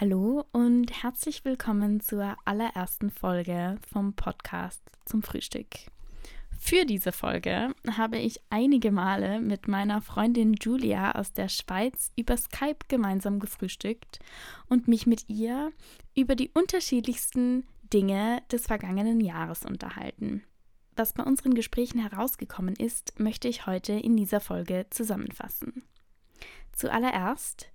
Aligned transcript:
Hallo 0.00 0.46
und 0.52 1.02
herzlich 1.02 1.44
willkommen 1.44 2.00
zur 2.00 2.34
allerersten 2.46 3.10
Folge 3.10 3.76
vom 3.92 4.14
Podcast 4.14 4.80
zum 5.04 5.22
Frühstück. 5.22 5.66
Für 6.58 6.86
diese 6.86 7.12
Folge 7.12 7.74
habe 7.98 8.16
ich 8.16 8.40
einige 8.48 8.92
Male 8.92 9.42
mit 9.42 9.68
meiner 9.68 10.00
Freundin 10.00 10.54
Julia 10.54 11.12
aus 11.16 11.34
der 11.34 11.50
Schweiz 11.50 12.12
über 12.16 12.38
Skype 12.38 12.78
gemeinsam 12.88 13.40
gefrühstückt 13.40 14.20
und 14.70 14.88
mich 14.88 15.06
mit 15.06 15.28
ihr 15.28 15.70
über 16.16 16.34
die 16.34 16.48
unterschiedlichsten 16.48 17.66
Dinge 17.92 18.42
des 18.50 18.68
vergangenen 18.68 19.20
Jahres 19.20 19.66
unterhalten. 19.66 20.42
Was 20.96 21.12
bei 21.12 21.24
unseren 21.24 21.52
Gesprächen 21.52 22.00
herausgekommen 22.00 22.74
ist, 22.74 23.20
möchte 23.20 23.48
ich 23.48 23.66
heute 23.66 23.92
in 23.92 24.16
dieser 24.16 24.40
Folge 24.40 24.86
zusammenfassen. 24.88 25.82
Zuallererst 26.72 27.70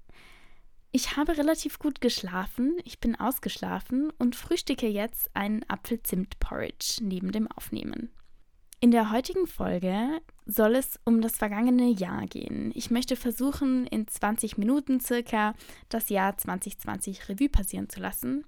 ich 0.96 1.18
habe 1.18 1.38
relativ 1.38 1.78
gut 1.78 2.00
geschlafen, 2.00 2.78
ich 2.86 3.02
bin 3.02 3.20
ausgeschlafen 3.20 4.14
und 4.18 4.34
frühstücke 4.34 4.88
jetzt 4.88 5.30
einen 5.34 5.66
Apfel-Zimt-Porridge 5.68 7.00
neben 7.02 7.34
dem 7.34 7.52
Aufnehmen. 7.52 8.14
In 8.80 8.92
der 8.92 9.12
heutigen 9.12 9.46
Folge 9.46 10.22
soll 10.46 10.76
es 10.76 10.98
um 11.04 11.20
das 11.20 11.36
vergangene 11.36 11.90
Jahr 11.90 12.26
gehen. 12.28 12.72
Ich 12.76 12.92
möchte 12.92 13.18
versuchen, 13.18 13.86
in 13.88 14.08
20 14.08 14.58
Minuten 14.58 15.02
circa 15.02 15.54
das 15.90 16.08
Jahr 16.08 16.38
2020 16.38 17.28
Revue 17.28 17.50
passieren 17.50 17.90
zu 17.90 18.00
lassen. 18.00 18.46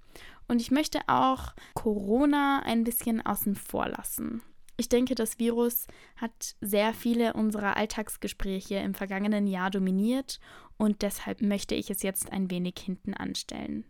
Und 0.47 0.61
ich 0.61 0.71
möchte 0.71 1.01
auch 1.07 1.53
Corona 1.73 2.61
ein 2.63 2.85
bisschen 2.85 3.25
außen 3.25 3.55
vor 3.55 3.89
lassen. 3.89 4.41
Ich 4.77 4.89
denke, 4.89 5.15
das 5.15 5.39
Virus 5.39 5.87
hat 6.15 6.55
sehr 6.61 6.93
viele 6.93 7.33
unserer 7.33 7.77
Alltagsgespräche 7.77 8.75
im 8.75 8.93
vergangenen 8.93 9.47
Jahr 9.47 9.71
dominiert 9.71 10.39
und 10.77 11.01
deshalb 11.01 11.41
möchte 11.41 11.73
ich 11.73 11.89
es 11.89 12.03
jetzt 12.03 12.31
ein 12.31 12.51
wenig 12.51 12.75
hinten 12.77 13.15
anstellen. 13.15 13.85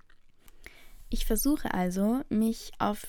Ich 1.09 1.25
versuche 1.25 1.73
also, 1.73 2.21
mich 2.29 2.71
auf 2.79 3.05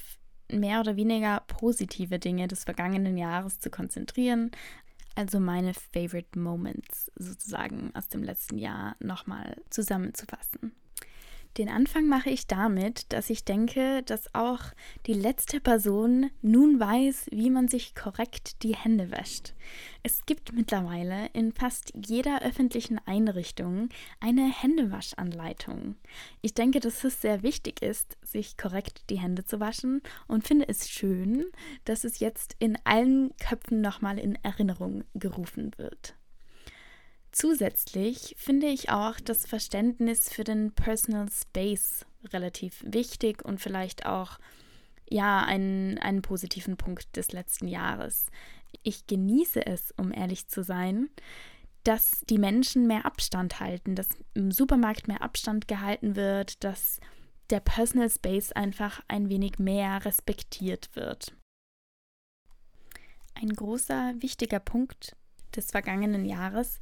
mehr 0.50 0.80
oder 0.80 0.96
weniger 0.96 1.40
positive 1.46 2.18
Dinge 2.18 2.48
des 2.48 2.64
vergangenen 2.64 3.16
Jahres 3.16 3.60
zu 3.60 3.70
konzentrieren, 3.70 4.50
also 5.14 5.38
meine 5.40 5.74
Favorite 5.74 6.38
Moments 6.38 7.12
sozusagen 7.16 7.92
aus 7.94 8.08
dem 8.08 8.22
letzten 8.22 8.58
Jahr 8.58 8.96
nochmal 9.00 9.56
zusammenzufassen. 9.70 10.72
Den 11.58 11.68
Anfang 11.68 12.06
mache 12.06 12.30
ich 12.30 12.46
damit, 12.46 13.12
dass 13.12 13.30
ich 13.30 13.44
denke, 13.44 14.04
dass 14.04 14.32
auch 14.32 14.60
die 15.06 15.12
letzte 15.12 15.60
Person 15.60 16.30
nun 16.40 16.78
weiß, 16.78 17.26
wie 17.32 17.50
man 17.50 17.66
sich 17.66 17.96
korrekt 17.96 18.62
die 18.62 18.76
Hände 18.76 19.10
wäscht. 19.10 19.54
Es 20.04 20.24
gibt 20.24 20.52
mittlerweile 20.52 21.26
in 21.32 21.52
fast 21.52 21.92
jeder 22.06 22.42
öffentlichen 22.42 23.00
Einrichtung 23.06 23.88
eine 24.20 24.48
Händewaschanleitung. 24.48 25.96
Ich 26.42 26.54
denke, 26.54 26.78
dass 26.78 27.02
es 27.02 27.20
sehr 27.20 27.42
wichtig 27.42 27.82
ist, 27.82 28.16
sich 28.22 28.56
korrekt 28.56 29.10
die 29.10 29.18
Hände 29.18 29.44
zu 29.44 29.58
waschen 29.58 30.00
und 30.28 30.46
finde 30.46 30.68
es 30.68 30.88
schön, 30.88 31.46
dass 31.84 32.04
es 32.04 32.20
jetzt 32.20 32.54
in 32.60 32.78
allen 32.84 33.34
Köpfen 33.38 33.80
nochmal 33.80 34.20
in 34.20 34.36
Erinnerung 34.44 35.02
gerufen 35.14 35.72
wird. 35.76 36.17
Zusätzlich 37.40 38.34
finde 38.36 38.66
ich 38.66 38.90
auch 38.90 39.20
das 39.20 39.46
Verständnis 39.46 40.28
für 40.28 40.42
den 40.42 40.72
Personal 40.72 41.28
Space 41.30 42.04
relativ 42.32 42.82
wichtig 42.84 43.44
und 43.44 43.60
vielleicht 43.60 44.06
auch 44.06 44.40
ja 45.08 45.44
einen, 45.44 45.98
einen 45.98 46.20
positiven 46.20 46.76
Punkt 46.76 47.16
des 47.16 47.30
letzten 47.30 47.68
Jahres. 47.68 48.26
Ich 48.82 49.06
genieße 49.06 49.64
es, 49.64 49.94
um 49.96 50.12
ehrlich 50.12 50.48
zu 50.48 50.64
sein, 50.64 51.10
dass 51.84 52.22
die 52.28 52.38
Menschen 52.38 52.88
mehr 52.88 53.06
Abstand 53.06 53.60
halten, 53.60 53.94
dass 53.94 54.08
im 54.34 54.50
Supermarkt 54.50 55.06
mehr 55.06 55.22
Abstand 55.22 55.68
gehalten 55.68 56.16
wird, 56.16 56.64
dass 56.64 56.98
der 57.50 57.60
Personal 57.60 58.10
Space 58.10 58.50
einfach 58.50 59.00
ein 59.06 59.28
wenig 59.28 59.60
mehr 59.60 60.04
respektiert 60.04 60.90
wird. 60.96 61.36
Ein 63.34 63.50
großer, 63.50 64.14
wichtiger 64.18 64.58
Punkt 64.58 65.14
des 65.54 65.70
vergangenen 65.70 66.24
Jahres 66.24 66.80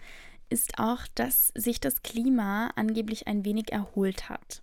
ist 0.50 0.78
auch, 0.78 1.06
dass 1.14 1.48
sich 1.54 1.80
das 1.80 2.02
Klima 2.02 2.70
angeblich 2.76 3.26
ein 3.26 3.44
wenig 3.44 3.72
erholt 3.72 4.28
hat. 4.28 4.62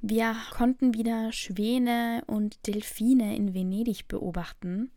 Wir 0.00 0.36
konnten 0.52 0.94
wieder 0.94 1.32
Schwäne 1.32 2.22
und 2.26 2.66
Delfine 2.66 3.34
in 3.36 3.54
Venedig 3.54 4.08
beobachten. 4.08 4.90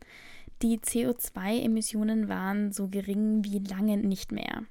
Die 0.62 0.78
CO2-Emissionen 0.78 2.28
waren 2.28 2.70
so 2.72 2.88
gering 2.88 3.44
wie 3.44 3.58
lange 3.58 3.96
nicht 3.96 4.30
mehr. 4.30 4.64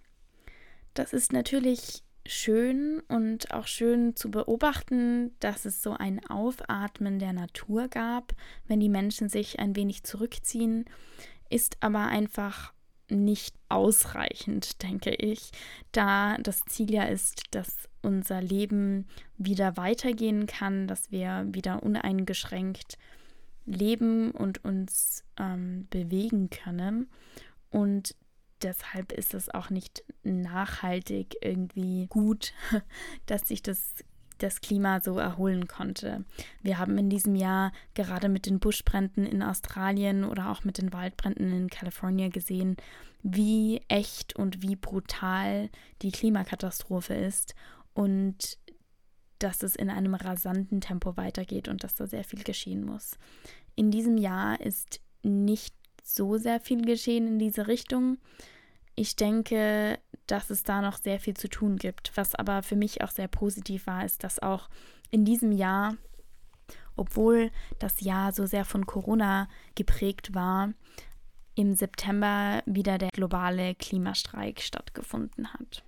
Das 0.94 1.14
ist 1.14 1.34
natürlich 1.34 2.04
schön 2.26 3.02
und 3.08 3.52
auch 3.52 3.66
schön 3.66 4.16
zu 4.16 4.30
beobachten, 4.30 5.32
dass 5.40 5.66
es 5.66 5.82
so 5.82 5.94
ein 5.94 6.24
Aufatmen 6.30 7.18
der 7.18 7.34
Natur 7.34 7.88
gab, 7.88 8.34
wenn 8.68 8.80
die 8.80 8.90
Menschen 8.90 9.30
sich 9.30 9.60
ein 9.60 9.76
wenig 9.76 10.04
zurückziehen, 10.04 10.86
ist 11.50 11.78
aber 11.80 12.06
einfach 12.06 12.74
nicht 13.12 13.56
ausreichend, 13.70 14.82
denke 14.84 15.12
ich, 15.12 15.52
da 15.92 16.38
das 16.38 16.62
Ziel 16.62 16.92
ja 16.92 17.04
ist, 17.04 17.44
dass 17.52 17.90
unser 18.02 18.42
Leben 18.42 19.08
wieder 19.38 19.78
weitergehen 19.78 20.46
kann, 20.48 20.88
dass 20.88 21.12
wir 21.12 21.46
wieder 21.50 21.84
uneingeschränkt 21.84 22.98
leben 23.66 24.32
und 24.32 24.64
uns 24.64 25.24
ähm, 25.38 25.88
bewegen 25.90 26.50
können. 26.50 27.10
Und 27.70 28.16
deshalb 28.62 29.12
ist 29.12 29.34
es 29.34 29.50
auch 29.54 29.70
nicht 29.70 30.04
nachhaltig 30.24 31.36
irgendwie 31.42 32.08
gut, 32.08 32.54
dass 33.26 33.48
sich 33.48 33.62
das 33.62 33.94
das 34.40 34.62
Klima 34.62 35.00
so 35.02 35.18
erholen 35.18 35.68
konnte. 35.68 36.26
Wir 36.62 36.78
haben 36.78 36.98
in 36.98 37.10
diesem 37.10 37.36
Jahr 37.36 37.72
gerade 37.94 38.30
mit 38.30 38.46
den 38.46 38.60
Buschbränden 38.60 39.26
in 39.26 39.44
Australien 39.44 40.24
oder 40.24 40.50
auch 40.50 40.64
mit 40.64 40.78
den 40.78 40.92
Waldbränden 40.94 41.52
in 41.52 41.70
Kalifornien 41.70 42.32
gesehen, 42.32 42.78
wie 43.22 43.82
echt 43.88 44.36
und 44.36 44.62
wie 44.62 44.76
brutal 44.76 45.70
die 46.02 46.12
Klimakatastrophe 46.12 47.14
ist 47.14 47.56
und 47.94 48.58
dass 49.40 49.64
es 49.64 49.76
in 49.76 49.90
einem 49.90 50.16
rasanten 50.16 50.82
Tempo 50.82 51.16
weitergeht 51.18 51.68
und 51.68 51.84
dass 51.84 51.96
da 51.96 52.08
sehr 52.08 52.24
viel 52.24 52.44
geschehen 52.44 52.86
muss. 52.86 53.12
In 53.76 53.92
diesem 53.92 54.18
Jahr 54.18 54.60
ist 54.60 55.00
nicht 55.24 55.74
so 56.04 56.38
sehr 56.38 56.60
viel 56.60 56.82
geschehen 56.84 57.28
in 57.28 57.40
diese 57.40 57.68
Richtung. 57.68 58.18
Ich 59.00 59.16
denke, 59.16 59.98
dass 60.28 60.50
es 60.50 60.64
da 60.64 60.82
noch 60.82 60.98
sehr 60.98 61.22
viel 61.22 61.34
zu 61.34 61.48
tun 61.48 61.78
gibt. 61.78 62.12
Was 62.16 62.36
aber 62.36 62.64
für 62.64 62.76
mich 62.76 63.02
auch 63.02 63.12
sehr 63.12 63.30
positiv 63.30 63.88
war, 63.88 64.04
ist, 64.04 64.26
dass 64.26 64.40
auch 64.40 64.68
in 65.10 65.24
diesem 65.24 65.54
Jahr, 65.54 65.96
obwohl 66.98 67.50
das 67.80 68.02
Jahr 68.02 68.34
so 68.34 68.46
sehr 68.46 68.66
von 68.66 68.86
Corona 68.86 69.48
geprägt 69.74 70.36
war, 70.36 70.74
im 71.56 71.76
September 71.76 72.62
wieder 72.66 72.98
der 72.98 73.12
globale 73.12 73.74
Klimastreik 73.74 74.60
stattgefunden 74.60 75.54
hat. 75.54 75.86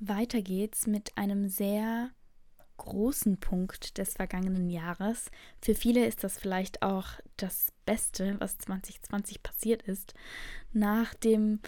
Weiter 0.00 0.42
geht's 0.42 0.88
mit 0.88 1.16
einem 1.16 1.48
sehr 1.48 2.10
großen 2.84 3.38
Punkt 3.38 3.98
des 3.98 4.14
vergangenen 4.14 4.68
Jahres. 4.68 5.30
Für 5.60 5.74
viele 5.74 6.04
ist 6.06 6.24
das 6.24 6.38
vielleicht 6.38 6.82
auch 6.82 7.06
das 7.36 7.72
Beste, 7.86 8.36
was 8.40 8.58
2020 8.58 9.42
passiert 9.42 9.82
ist. 9.82 10.14
Nach 10.72 11.14
dem 11.14 11.60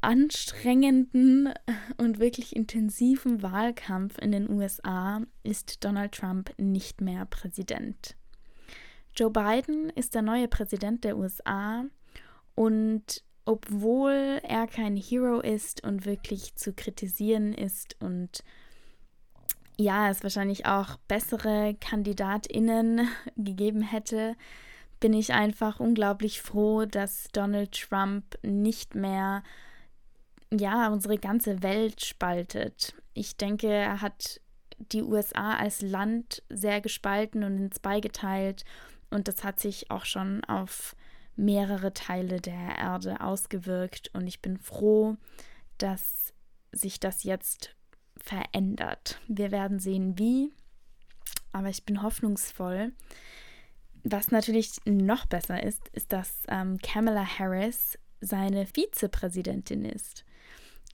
anstrengenden 0.00 1.52
und 1.96 2.18
wirklich 2.18 2.54
intensiven 2.54 3.42
Wahlkampf 3.42 4.18
in 4.18 4.32
den 4.32 4.50
USA 4.50 5.22
ist 5.42 5.82
Donald 5.84 6.12
Trump 6.12 6.52
nicht 6.58 7.00
mehr 7.00 7.24
Präsident. 7.26 8.16
Joe 9.16 9.30
Biden 9.30 9.90
ist 9.90 10.14
der 10.14 10.22
neue 10.22 10.48
Präsident 10.48 11.04
der 11.04 11.16
USA 11.16 11.84
und 12.54 13.24
obwohl 13.46 14.40
er 14.42 14.66
kein 14.66 14.96
Hero 14.96 15.40
ist 15.40 15.84
und 15.84 16.04
wirklich 16.04 16.54
zu 16.54 16.72
kritisieren 16.72 17.52
ist 17.52 17.96
und 18.00 18.42
ja, 19.76 20.10
es 20.10 20.22
wahrscheinlich 20.22 20.66
auch 20.66 20.96
bessere 21.08 21.74
KandidatInnen 21.80 23.08
gegeben 23.36 23.82
hätte, 23.82 24.36
bin 25.00 25.12
ich 25.12 25.32
einfach 25.32 25.80
unglaublich 25.80 26.40
froh, 26.40 26.84
dass 26.86 27.28
Donald 27.32 27.72
Trump 27.72 28.38
nicht 28.42 28.94
mehr 28.94 29.42
ja, 30.50 30.88
unsere 30.88 31.18
ganze 31.18 31.62
Welt 31.62 32.04
spaltet. 32.04 32.94
Ich 33.12 33.36
denke, 33.36 33.68
er 33.68 34.00
hat 34.00 34.40
die 34.78 35.02
USA 35.02 35.56
als 35.56 35.82
Land 35.82 36.42
sehr 36.48 36.80
gespalten 36.80 37.44
und 37.44 37.56
ins 37.56 37.80
Beigeteilt 37.80 38.64
und 39.10 39.28
das 39.28 39.44
hat 39.44 39.60
sich 39.60 39.90
auch 39.90 40.04
schon 40.04 40.42
auf 40.44 40.96
mehrere 41.36 41.92
Teile 41.92 42.40
der 42.40 42.78
Erde 42.78 43.20
ausgewirkt 43.20 44.10
und 44.14 44.26
ich 44.26 44.40
bin 44.40 44.58
froh, 44.58 45.16
dass 45.78 46.32
sich 46.72 47.00
das 47.00 47.24
jetzt 47.24 47.76
verändert. 48.24 49.20
Wir 49.28 49.50
werden 49.52 49.78
sehen, 49.78 50.18
wie, 50.18 50.50
aber 51.52 51.68
ich 51.68 51.84
bin 51.84 52.02
hoffnungsvoll. 52.02 52.92
Was 54.02 54.30
natürlich 54.30 54.72
noch 54.84 55.26
besser 55.26 55.62
ist, 55.62 55.88
ist, 55.88 56.12
dass 56.12 56.42
ähm, 56.48 56.78
Kamala 56.78 57.24
Harris 57.38 57.98
seine 58.20 58.66
Vizepräsidentin 58.66 59.84
ist. 59.84 60.24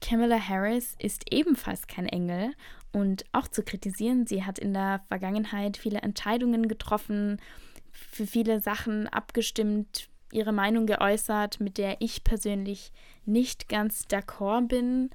Kamala 0.01 0.39
Harris 0.39 0.95
ist 0.99 1.31
ebenfalls 1.31 1.87
kein 1.87 2.07
Engel 2.07 2.53
und 2.91 3.23
auch 3.31 3.47
zu 3.47 3.63
kritisieren. 3.63 4.27
Sie 4.27 4.43
hat 4.43 4.59
in 4.59 4.73
der 4.73 5.01
Vergangenheit 5.07 5.77
viele 5.77 5.99
Entscheidungen 5.99 6.67
getroffen, 6.67 7.39
für 7.91 8.25
viele 8.25 8.61
Sachen 8.61 9.07
abgestimmt, 9.07 10.09
ihre 10.31 10.53
Meinung 10.53 10.85
geäußert, 10.85 11.59
mit 11.59 11.77
der 11.77 11.97
ich 11.99 12.23
persönlich 12.23 12.91
nicht 13.25 13.69
ganz 13.69 14.05
d'accord 14.09 14.67
bin. 14.67 15.09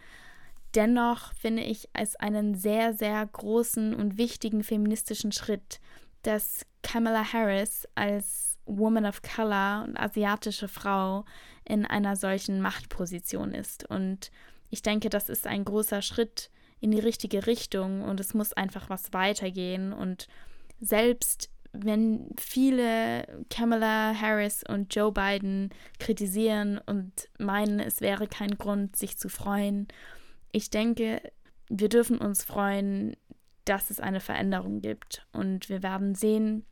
Dennoch 0.77 1.33
finde 1.33 1.63
ich 1.63 1.89
es 1.95 2.17
einen 2.17 2.55
sehr, 2.55 2.93
sehr 2.93 3.25
großen 3.27 3.95
und 3.95 4.19
wichtigen 4.19 4.63
feministischen 4.63 5.33
Schritt, 5.33 5.81
dass 6.23 6.67
Kamala 6.83 7.33
Harris 7.33 7.89
als 7.95 8.59
Woman 8.67 9.07
of 9.07 9.23
Color 9.23 9.85
und 9.85 9.97
asiatische 9.97 10.69
Frau 10.69 11.25
in 11.65 11.87
einer 11.87 12.15
solchen 12.15 12.61
Machtposition 12.61 13.55
ist. 13.55 13.89
Und 13.89 14.31
ich 14.69 14.83
denke, 14.83 15.09
das 15.09 15.31
ist 15.31 15.47
ein 15.47 15.65
großer 15.65 16.03
Schritt 16.03 16.51
in 16.81 16.91
die 16.91 17.01
richtige 17.01 17.47
Richtung 17.47 18.03
und 18.03 18.21
es 18.21 18.35
muss 18.35 18.53
einfach 18.53 18.91
was 18.91 19.15
weitergehen. 19.15 19.95
Und 19.95 20.29
selbst 20.79 21.49
wenn 21.73 22.29
viele 22.39 23.27
Kamala 23.49 24.15
Harris 24.15 24.63
und 24.69 24.95
Joe 24.95 25.11
Biden 25.11 25.71
kritisieren 25.99 26.79
und 26.85 27.31
meinen, 27.39 27.81
es 27.81 28.03
wäre 28.03 28.27
kein 28.27 28.59
Grund, 28.59 28.97
sich 28.97 29.17
zu 29.17 29.31
freuen, 29.31 29.89
ich 30.57 30.71
denke, 30.71 31.21
wir 31.69 31.91
dürfen 31.91 32.17
uns 32.17 32.43
freuen, 32.43 33.15
dass 33.67 33.91
es 33.91 34.01
eine 34.01 34.21
Veränderung 34.21 34.81
gibt. 34.81 35.27
Und 35.33 35.69
wir 35.69 35.83
werden 35.83 36.15
sehen, 36.15 36.65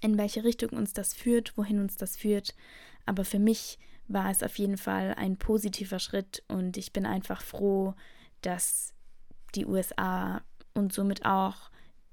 in 0.00 0.16
welche 0.16 0.44
Richtung 0.44 0.70
uns 0.70 0.92
das 0.92 1.14
führt, 1.14 1.56
wohin 1.56 1.80
uns 1.80 1.96
das 1.96 2.16
führt. 2.16 2.54
Aber 3.06 3.24
für 3.24 3.40
mich 3.40 3.80
war 4.06 4.30
es 4.30 4.44
auf 4.44 4.56
jeden 4.56 4.76
Fall 4.76 5.14
ein 5.14 5.36
positiver 5.36 5.98
Schritt 5.98 6.44
und 6.46 6.76
ich 6.76 6.92
bin 6.92 7.06
einfach 7.06 7.42
froh, 7.42 7.94
dass 8.40 8.94
die 9.56 9.66
USA 9.66 10.42
und 10.72 10.92
somit 10.92 11.24
auch 11.24 11.70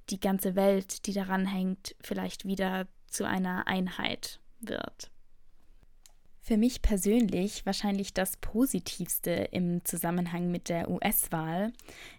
die 0.09 0.19
ganze 0.19 0.55
Welt, 0.55 1.05
die 1.05 1.13
daran 1.13 1.45
hängt, 1.45 1.95
vielleicht 2.01 2.45
wieder 2.45 2.87
zu 3.07 3.25
einer 3.25 3.67
Einheit 3.67 4.39
wird. 4.59 5.11
Für 6.47 6.57
mich 6.57 6.83
persönlich 6.83 7.65
wahrscheinlich 7.65 8.13
das 8.13 8.37
Positivste 8.37 9.31
im 9.31 9.83
Zusammenhang 9.83 10.51
mit 10.51 10.69
der 10.69 10.91
US-Wahl 10.91 11.73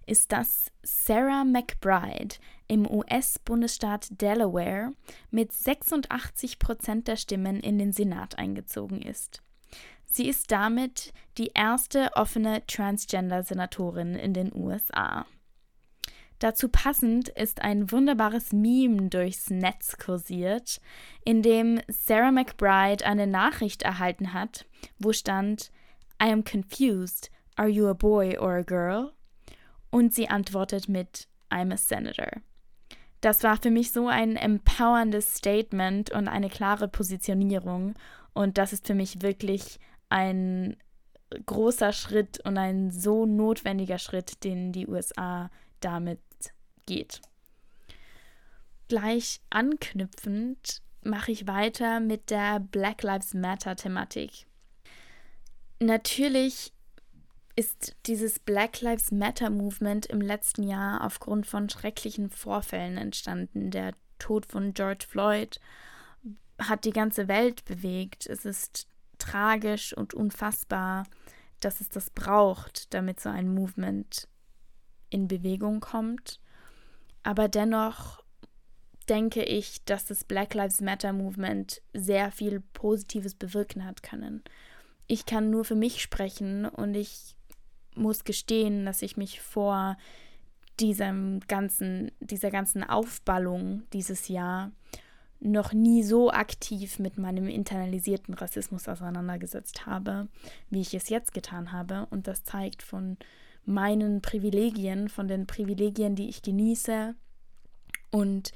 ist, 0.04 0.32
dass 0.32 0.72
Sarah 0.82 1.44
McBride 1.44 2.34
im 2.66 2.90
US-Bundesstaat 2.90 4.20
Delaware 4.20 4.90
mit 5.30 5.52
86 5.52 6.58
Prozent 6.58 7.06
der 7.06 7.14
Stimmen 7.14 7.60
in 7.60 7.78
den 7.78 7.92
Senat 7.92 8.36
eingezogen 8.36 9.00
ist. 9.00 9.42
Sie 10.06 10.28
ist 10.28 10.50
damit 10.50 11.12
die 11.38 11.52
erste 11.54 12.10
offene 12.14 12.66
Transgender-Senatorin 12.66 14.16
in 14.16 14.34
den 14.34 14.52
USA. 14.52 15.24
Dazu 16.38 16.68
passend 16.68 17.28
ist 17.30 17.62
ein 17.62 17.90
wunderbares 17.90 18.52
Meme 18.52 19.08
durchs 19.08 19.48
Netz 19.48 19.96
kursiert, 19.96 20.80
in 21.24 21.42
dem 21.42 21.80
Sarah 21.88 22.30
McBride 22.30 23.06
eine 23.06 23.26
Nachricht 23.26 23.82
erhalten 23.82 24.34
hat, 24.34 24.66
wo 24.98 25.12
stand 25.12 25.70
I 26.22 26.30
am 26.30 26.44
confused, 26.44 27.30
are 27.56 27.68
you 27.68 27.88
a 27.88 27.94
boy 27.94 28.36
or 28.38 28.56
a 28.56 28.62
girl? 28.62 29.12
Und 29.90 30.12
sie 30.12 30.28
antwortet 30.28 30.88
mit 30.88 31.26
I'm 31.50 31.72
a 31.72 31.76
senator. 31.76 32.42
Das 33.22 33.42
war 33.42 33.56
für 33.56 33.70
mich 33.70 33.92
so 33.92 34.08
ein 34.08 34.36
empowerndes 34.36 35.36
Statement 35.36 36.10
und 36.10 36.28
eine 36.28 36.50
klare 36.50 36.86
Positionierung 36.86 37.94
und 38.34 38.58
das 38.58 38.74
ist 38.74 38.86
für 38.86 38.94
mich 38.94 39.22
wirklich 39.22 39.80
ein 40.10 40.76
großer 41.46 41.92
Schritt 41.92 42.44
und 42.44 42.58
ein 42.58 42.90
so 42.90 43.24
notwendiger 43.24 43.98
Schritt, 43.98 44.44
den 44.44 44.72
die 44.72 44.86
USA 44.86 45.50
damit 45.80 46.20
geht. 46.86 47.20
Gleich 48.88 49.40
anknüpfend 49.50 50.82
mache 51.02 51.32
ich 51.32 51.46
weiter 51.46 52.00
mit 52.00 52.30
der 52.30 52.60
Black 52.60 53.02
Lives 53.02 53.34
Matter-Thematik. 53.34 54.46
Natürlich 55.80 56.72
ist 57.56 57.96
dieses 58.06 58.38
Black 58.38 58.80
Lives 58.80 59.10
Matter 59.10 59.50
Movement 59.50 60.06
im 60.06 60.20
letzten 60.20 60.62
Jahr 60.62 61.04
aufgrund 61.04 61.46
von 61.46 61.68
schrecklichen 61.68 62.30
Vorfällen 62.30 62.98
entstanden. 62.98 63.70
Der 63.70 63.94
Tod 64.18 64.46
von 64.46 64.74
George 64.74 65.06
Floyd 65.08 65.60
hat 66.60 66.84
die 66.84 66.92
ganze 66.92 67.28
Welt 67.28 67.64
bewegt. 67.64 68.26
Es 68.26 68.44
ist 68.44 68.88
tragisch 69.18 69.96
und 69.96 70.14
unfassbar, 70.14 71.04
dass 71.60 71.80
es 71.80 71.88
das 71.88 72.10
braucht, 72.10 72.92
damit 72.92 73.20
so 73.20 73.30
ein 73.30 73.52
Movement 73.52 74.28
in 75.08 75.28
Bewegung 75.28 75.80
kommt. 75.80 76.40
Aber 77.26 77.48
dennoch 77.48 78.22
denke 79.08 79.42
ich, 79.42 79.84
dass 79.84 80.06
das 80.06 80.22
Black 80.22 80.54
Lives 80.54 80.80
Matter 80.80 81.12
Movement 81.12 81.82
sehr 81.92 82.30
viel 82.30 82.60
Positives 82.60 83.34
bewirken 83.34 83.84
hat 83.84 84.04
können. 84.04 84.44
Ich 85.08 85.26
kann 85.26 85.50
nur 85.50 85.64
für 85.64 85.74
mich 85.74 86.00
sprechen 86.00 86.66
und 86.66 86.94
ich 86.94 87.34
muss 87.96 88.22
gestehen, 88.22 88.86
dass 88.86 89.02
ich 89.02 89.16
mich 89.16 89.40
vor 89.40 89.96
diesem 90.78 91.40
ganzen, 91.48 92.12
dieser 92.20 92.52
ganzen 92.52 92.84
Aufballung 92.84 93.82
dieses 93.92 94.28
Jahr 94.28 94.70
noch 95.40 95.72
nie 95.72 96.04
so 96.04 96.30
aktiv 96.30 97.00
mit 97.00 97.18
meinem 97.18 97.48
internalisierten 97.48 98.34
Rassismus 98.34 98.86
auseinandergesetzt 98.86 99.84
habe, 99.84 100.28
wie 100.70 100.80
ich 100.80 100.94
es 100.94 101.08
jetzt 101.08 101.34
getan 101.34 101.72
habe. 101.72 102.06
Und 102.10 102.28
das 102.28 102.44
zeigt 102.44 102.84
von 102.84 103.16
meinen 103.66 104.22
Privilegien, 104.22 105.08
von 105.08 105.28
den 105.28 105.46
Privilegien, 105.46 106.14
die 106.14 106.28
ich 106.28 106.42
genieße. 106.42 107.14
Und 108.10 108.52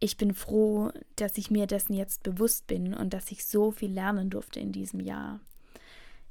ich 0.00 0.16
bin 0.16 0.34
froh, 0.34 0.90
dass 1.16 1.38
ich 1.38 1.50
mir 1.50 1.66
dessen 1.66 1.94
jetzt 1.94 2.22
bewusst 2.22 2.66
bin 2.66 2.94
und 2.94 3.14
dass 3.14 3.30
ich 3.30 3.44
so 3.44 3.70
viel 3.70 3.92
lernen 3.92 4.30
durfte 4.30 4.60
in 4.60 4.72
diesem 4.72 5.00
Jahr. 5.00 5.40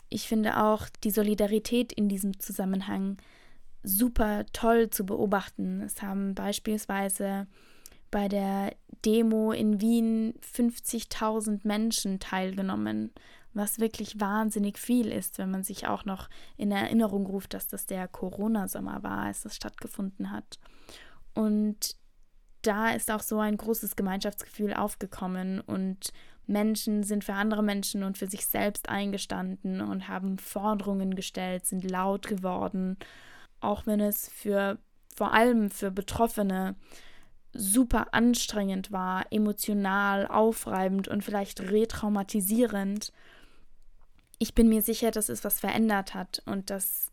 Ich 0.10 0.28
finde 0.28 0.62
auch 0.64 0.88
die 1.04 1.12
Solidarität 1.12 1.94
in 1.94 2.10
diesem 2.10 2.40
Zusammenhang 2.40 3.18
super 3.84 4.46
toll 4.52 4.90
zu 4.90 5.06
beobachten. 5.06 5.82
Es 5.82 6.02
haben 6.02 6.36
beispielsweise 6.36 7.48
bei 8.12 8.28
der 8.28 8.76
Demo 9.06 9.52
in 9.52 9.80
Wien 9.80 10.34
50.000 10.42 11.60
Menschen 11.64 12.20
teilgenommen 12.20 13.12
was 13.54 13.80
wirklich 13.80 14.20
wahnsinnig 14.20 14.78
viel 14.78 15.12
ist, 15.12 15.38
wenn 15.38 15.52
man 15.52 15.64
sich 15.64 15.88
auch 15.88 16.06
noch 16.06 16.30
in 16.58 16.72
Erinnerung 16.72 17.26
ruft, 17.26 17.54
dass 17.54 17.68
das 17.68 17.86
der 17.86 18.08
Corona-Sommer 18.08 19.04
war, 19.04 19.24
als 19.24 19.42
das 19.42 19.56
stattgefunden 19.56 20.32
hat. 20.32 20.60
Und 21.34 21.96
da 22.62 22.90
ist 22.90 23.10
auch 23.12 23.22
so 23.22 23.40
ein 23.40 23.58
großes 23.58 23.96
Gemeinschaftsgefühl 23.96 24.74
aufgekommen 24.74 25.62
und 25.62 26.12
Menschen 26.46 27.04
sind 27.04 27.24
für 27.24 27.34
andere 27.34 27.64
Menschen 27.64 28.04
und 28.04 28.18
für 28.18 28.28
sich 28.28 28.46
selbst 28.46 28.90
eingestanden 28.90 29.82
und 29.82 30.08
haben 30.08 30.40
Forderungen 30.40 31.16
gestellt, 31.16 31.66
sind 31.66 31.90
laut 31.90 32.28
geworden, 32.28 32.98
auch 33.62 33.86
wenn 33.86 34.00
es 34.00 34.30
für 34.30 34.80
vor 35.16 35.34
allem 35.34 35.70
für 35.70 35.92
Betroffene 35.92 36.76
super 37.54 38.14
anstrengend 38.14 38.92
war, 38.92 39.26
emotional 39.32 40.28
aufreibend 40.28 41.08
und 41.08 41.24
vielleicht 41.24 41.62
retraumatisierend 41.62 43.12
ich 44.40 44.56
bin 44.56 44.70
mir 44.70 44.82
sicher, 44.82 45.12
dass 45.12 45.30
es 45.30 45.44
was 45.44 45.60
verändert 45.60 46.14
hat 46.14 46.42
und 46.46 46.70
dass, 46.70 47.12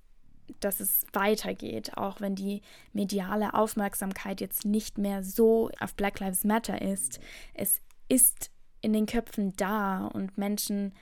dass 0.60 0.78
es 0.80 1.04
weitergeht, 1.12 1.96
auch 1.96 2.20
wenn 2.20 2.36
die 2.36 2.62
mediale 2.92 3.52
Aufmerksamkeit 3.52 4.40
jetzt 4.40 4.64
nicht 4.64 4.96
mehr 4.96 5.22
so 5.24 5.70
auf 5.80 5.94
Black 5.94 6.20
Lives 6.20 6.44
Matter 6.44 6.80
ist. 6.80 7.20
Es 7.52 7.80
ist 8.08 8.50
in 8.80 8.92
den 8.92 9.06
Köpfen 9.06 9.54
da 9.56 10.06
und 10.06 10.38
Menschen 10.38 10.94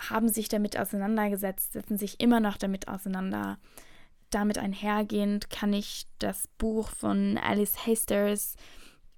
haben 0.00 0.30
sich 0.30 0.48
damit 0.48 0.78
auseinandergesetzt, 0.78 1.74
setzen 1.74 1.98
sich 1.98 2.18
immer 2.18 2.40
noch 2.40 2.56
damit 2.56 2.88
auseinander. 2.88 3.58
Damit 4.30 4.56
einhergehend 4.56 5.50
kann 5.50 5.74
ich 5.74 6.06
das 6.18 6.48
Buch 6.56 6.88
von 6.88 7.36
Alice 7.36 7.86
Hasters 7.86 8.56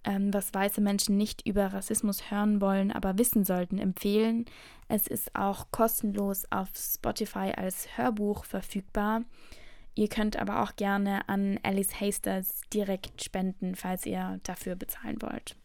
ähm, 0.04 0.32
was 0.32 0.52
weiße 0.52 0.80
Menschen 0.80 1.16
nicht 1.16 1.46
über 1.46 1.72
Rassismus 1.72 2.30
hören 2.30 2.60
wollen, 2.60 2.92
aber 2.92 3.18
wissen 3.18 3.44
sollten, 3.44 3.78
empfehlen. 3.78 4.44
Es 4.88 5.06
ist 5.06 5.34
auch 5.34 5.66
kostenlos 5.70 6.44
auf 6.50 6.68
Spotify 6.76 7.52
als 7.56 7.96
Hörbuch 7.96 8.44
verfügbar. 8.44 9.22
Ihr 9.94 10.08
könnt 10.08 10.36
aber 10.36 10.62
auch 10.62 10.76
gerne 10.76 11.28
an 11.28 11.58
Alice 11.62 12.00
Hasters 12.00 12.62
direkt 12.72 13.22
spenden, 13.22 13.76
falls 13.76 14.06
ihr 14.06 14.40
dafür 14.42 14.74
bezahlen 14.74 15.22
wollt. 15.22 15.56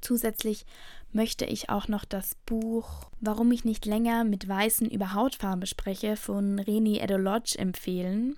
Zusätzlich 0.00 0.64
möchte 1.12 1.44
ich 1.44 1.70
auch 1.70 1.88
noch 1.88 2.04
das 2.04 2.36
Buch 2.46 3.10
Warum 3.20 3.50
ich 3.50 3.64
nicht 3.64 3.86
länger 3.86 4.24
mit 4.24 4.46
Weißen 4.46 4.90
über 4.90 5.14
Hautfarbe 5.14 5.66
spreche 5.66 6.16
von 6.16 6.58
Reni 6.58 6.98
Edolodge 6.98 7.58
empfehlen. 7.58 8.36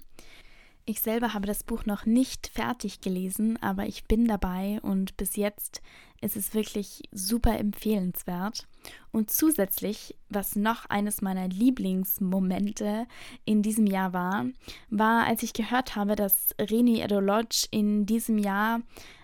Ich 0.88 1.02
selber 1.02 1.34
habe 1.34 1.46
das 1.46 1.64
Buch 1.64 1.84
noch 1.84 2.06
nicht 2.06 2.46
fertig 2.46 3.02
gelesen, 3.02 3.62
aber 3.62 3.84
ich 3.84 4.04
bin 4.04 4.26
dabei 4.26 4.80
und 4.80 5.18
bis 5.18 5.36
jetzt 5.36 5.82
ist 6.22 6.34
es 6.34 6.54
wirklich 6.54 7.02
super 7.12 7.58
empfehlenswert. 7.58 8.66
Und 9.12 9.28
zusätzlich, 9.28 10.16
was 10.30 10.56
noch 10.56 10.86
eines 10.86 11.20
meiner 11.20 11.46
Lieblingsmomente 11.46 13.06
in 13.44 13.60
diesem 13.60 13.86
Jahr 13.86 14.14
war, 14.14 14.46
war, 14.88 15.26
als 15.26 15.42
ich 15.42 15.52
gehört 15.52 15.94
habe, 15.94 16.16
dass 16.16 16.54
Reni 16.58 17.02
Edolodge 17.02 17.66
in 17.70 18.06
diesem 18.06 18.38
Jahr 18.38 18.80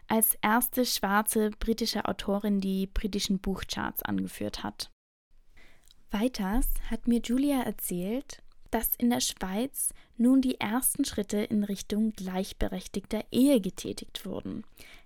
als 0.06 0.37
erste 0.42 0.85
schwarze 0.85 1.49
britische 1.59 2.04
Autorin 2.04 2.61
die 2.61 2.88
britischen 2.88 3.38
Buchcharts 3.38 4.02
angeführt 4.02 4.62
hat. 4.62 4.90
Weiters 6.11 6.66
hat 6.90 7.09
mir 7.09 7.21
Julia 7.25 7.62
erzählt, 7.62 8.44
dass 8.75 8.97
in 8.97 9.09
der 9.09 9.21
Schweiz 9.21 9.95
nun 10.16 10.40
die 10.40 10.59
ersten 10.59 11.04
Schritte 11.04 11.38
in 11.38 11.62
Richtung 11.62 12.12
gleichberechtigter 12.12 13.25
Ehe 13.31 13.61
getätigt 13.61 14.26
wurden. 14.26 14.64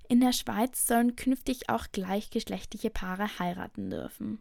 In 0.08 0.20
der 0.20 0.32
Schweiz 0.32 0.86
sollen 0.86 1.16
künftig 1.16 1.68
auch 1.68 1.86
gleichgeschlechtliche 1.92 2.88
Paare 2.88 3.38
heiraten 3.38 3.90
dürfen. 3.90 4.40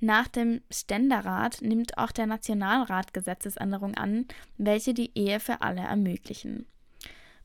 Nach 0.00 0.26
dem 0.26 0.60
Ständerrat 0.72 1.62
nimmt 1.62 1.96
auch 1.98 2.10
der 2.10 2.26
Nationalrat 2.26 3.14
Gesetzesänderungen 3.14 3.96
an, 3.96 4.26
welche 4.58 4.92
die 4.92 5.12
Ehe 5.16 5.38
für 5.38 5.62
alle 5.62 5.82
ermöglichen. 5.82 6.66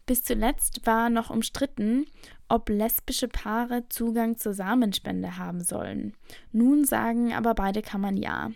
Bis 0.08 0.24
zuletzt 0.24 0.88
war 0.88 1.12
noch 1.12 1.30
umstritten, 1.30 2.08
ob 2.48 2.70
lesbische 2.70 3.28
Paare 3.28 3.88
Zugang 3.90 4.38
zur 4.38 4.56
Samenspende 4.56 5.38
haben 5.38 5.64
sollen. 5.64 6.14
Nun 6.52 6.86
sagen 6.86 7.34
aber 7.34 7.54
beide 7.54 7.84
Kammern 7.84 8.18
ja. 8.18 8.50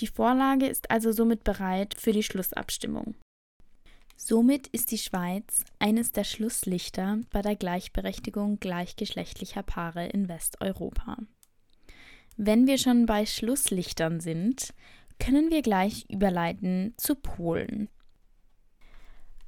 Die 0.00 0.06
Vorlage 0.06 0.66
ist 0.66 0.90
also 0.90 1.12
somit 1.12 1.44
bereit 1.44 1.94
für 1.98 2.12
die 2.12 2.22
Schlussabstimmung. 2.22 3.14
Somit 4.16 4.68
ist 4.68 4.90
die 4.90 4.98
Schweiz 4.98 5.64
eines 5.78 6.12
der 6.12 6.24
Schlusslichter 6.24 7.18
bei 7.30 7.42
der 7.42 7.56
Gleichberechtigung 7.56 8.58
gleichgeschlechtlicher 8.60 9.62
Paare 9.62 10.06
in 10.06 10.28
Westeuropa. 10.28 11.18
Wenn 12.36 12.66
wir 12.66 12.78
schon 12.78 13.06
bei 13.06 13.26
Schlusslichtern 13.26 14.20
sind, 14.20 14.72
können 15.18 15.50
wir 15.50 15.62
gleich 15.62 16.06
überleiten 16.08 16.94
zu 16.96 17.14
Polen. 17.14 17.88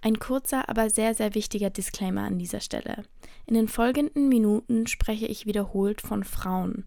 Ein 0.01 0.19
kurzer, 0.19 0.69
aber 0.69 0.89
sehr, 0.89 1.15
sehr 1.15 1.35
wichtiger 1.35 1.71
Disclaimer 1.71 2.23
an 2.23 2.39
dieser 2.39 2.61
Stelle. 2.61 3.05
In 3.47 3.55
den 3.55 3.67
folgenden 3.67 4.29
Minuten 4.29 4.87
spreche 4.87 5.27
ich 5.27 5.47
wiederholt 5.47 6.01
von 6.01 6.23
Frauen. 6.23 6.85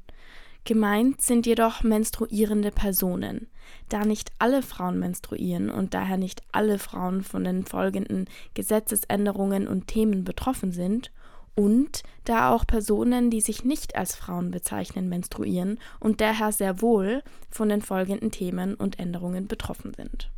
Gemeint 0.66 1.22
sind 1.22 1.46
jedoch 1.46 1.84
menstruierende 1.84 2.72
Personen. 2.72 3.48
Da 3.88 4.06
nicht 4.06 4.32
alle 4.40 4.62
Frauen 4.62 5.00
menstruieren 5.00 5.70
und 5.70 5.94
daher 5.94 6.18
nicht 6.18 6.42
alle 6.52 6.80
Frauen 6.80 7.24
von 7.24 7.44
den 7.44 7.66
folgenden 7.66 8.26
Gesetzesänderungen 8.54 9.68
und 9.68 9.88
Themen 9.88 10.24
betroffen 10.24 10.72
sind, 10.72 11.12
und 11.60 12.04
da 12.24 12.54
auch 12.54 12.66
Personen, 12.66 13.30
die 13.30 13.42
sich 13.42 13.66
nicht 13.66 13.98
als 13.98 14.16
Frauen 14.16 14.50
bezeichnen, 14.50 15.10
menstruieren 15.10 15.78
und 16.00 16.22
daher 16.22 16.54
sehr 16.54 16.82
wohl 16.82 17.22
von 17.50 17.68
den 17.68 17.82
folgenden 17.82 18.32
Themen 18.32 18.76
und 18.76 18.98
Änderungen 18.98 19.48
betroffen 19.48 19.94
sind. 19.94 20.32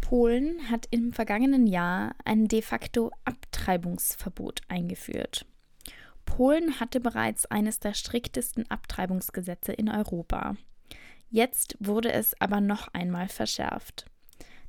Polen 0.00 0.70
hat 0.70 0.86
im 0.90 1.12
vergangenen 1.12 1.66
Jahr 1.66 2.14
ein 2.24 2.48
de 2.48 2.62
facto 2.62 3.10
Abtreibungsverbot 3.26 4.62
eingeführt. 4.68 5.44
Polen 6.24 6.80
hatte 6.80 7.00
bereits 7.00 7.46
eines 7.46 7.78
der 7.78 7.94
striktesten 7.94 8.70
Abtreibungsgesetze 8.70 9.72
in 9.72 9.88
Europa. 9.88 10.56
Jetzt 11.30 11.76
wurde 11.80 12.12
es 12.12 12.38
aber 12.40 12.60
noch 12.60 12.88
einmal 12.92 13.28
verschärft. 13.28 14.06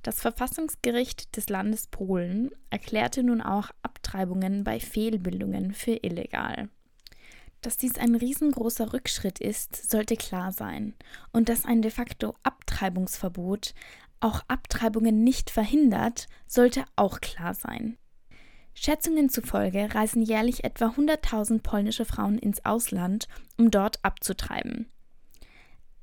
Das 0.01 0.19
Verfassungsgericht 0.21 1.35
des 1.37 1.47
Landes 1.49 1.87
Polen 1.87 2.51
erklärte 2.69 3.23
nun 3.23 3.41
auch 3.41 3.69
Abtreibungen 3.83 4.63
bei 4.63 4.79
Fehlbildungen 4.79 5.73
für 5.73 5.97
illegal. 6.01 6.69
Dass 7.61 7.77
dies 7.77 7.97
ein 7.97 8.15
riesengroßer 8.15 8.91
Rückschritt 8.91 9.39
ist, 9.39 9.89
sollte 9.89 10.17
klar 10.17 10.51
sein, 10.51 10.93
und 11.31 11.47
dass 11.47 11.63
ein 11.63 11.81
de 11.81 11.91
facto 11.91 12.35
Abtreibungsverbot 12.43 13.73
auch 14.19 14.41
Abtreibungen 14.49 15.23
nicht 15.23 15.49
verhindert, 15.49 16.27
sollte 16.47 16.83
auch 16.97 17.21
klar 17.21 17.53
sein. 17.53 17.97
Schätzungen 18.73 19.29
zufolge 19.29 19.93
reisen 19.93 20.21
jährlich 20.21 20.63
etwa 20.63 20.87
100.000 20.87 21.61
polnische 21.61 22.05
Frauen 22.05 22.37
ins 22.37 22.65
Ausland, 22.65 23.27
um 23.57 23.71
dort 23.71 24.03
abzutreiben. 24.03 24.87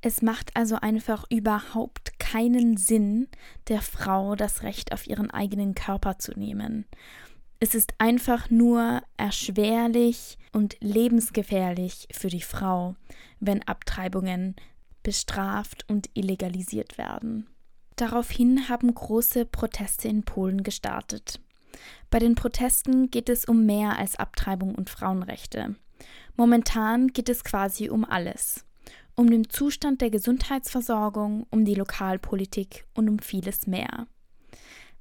Es 0.01 0.21
macht 0.21 0.55
also 0.55 0.77
einfach 0.77 1.25
überhaupt 1.29 2.17
keinen 2.17 2.75
Sinn, 2.75 3.27
der 3.67 3.81
Frau 3.81 4.35
das 4.35 4.63
Recht 4.63 4.93
auf 4.93 5.05
ihren 5.05 5.29
eigenen 5.29 5.75
Körper 5.75 6.17
zu 6.17 6.31
nehmen. 6.31 6.85
Es 7.59 7.75
ist 7.75 7.93
einfach 7.99 8.49
nur 8.49 9.03
erschwerlich 9.17 10.39
und 10.51 10.75
lebensgefährlich 10.79 12.07
für 12.11 12.29
die 12.29 12.41
Frau, 12.41 12.95
wenn 13.39 13.61
Abtreibungen 13.67 14.55
bestraft 15.03 15.85
und 15.87 16.09
illegalisiert 16.15 16.97
werden. 16.97 17.47
Daraufhin 17.95 18.67
haben 18.67 18.91
große 18.91 19.45
Proteste 19.45 20.07
in 20.07 20.23
Polen 20.23 20.63
gestartet. 20.63 21.39
Bei 22.11 22.19
den 22.19 22.35
Protesten 22.35 23.09
geht 23.09 23.29
es 23.29 23.45
um 23.45 23.65
mehr 23.65 23.97
als 23.97 24.17
Abtreibung 24.17 24.75
und 24.75 24.89
Frauenrechte. 24.89 25.75
Momentan 26.35 27.07
geht 27.07 27.29
es 27.29 27.45
quasi 27.45 27.89
um 27.89 28.03
alles. 28.03 28.65
Um 29.15 29.29
den 29.29 29.49
Zustand 29.49 30.01
der 30.01 30.09
Gesundheitsversorgung, 30.09 31.47
um 31.49 31.63
die 31.63 31.73
Lokalpolitik 31.73 32.85
und 32.93 33.09
um 33.09 33.19
vieles 33.19 33.65
mehr. 33.65 34.07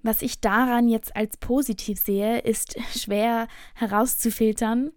Was 0.02 0.22
ich 0.22 0.40
daran 0.40 0.88
jetzt 0.88 1.14
als 1.16 1.36
positiv 1.36 1.98
sehe, 1.98 2.38
ist 2.38 2.76
schwer 2.96 3.48
herauszufiltern, 3.74 4.92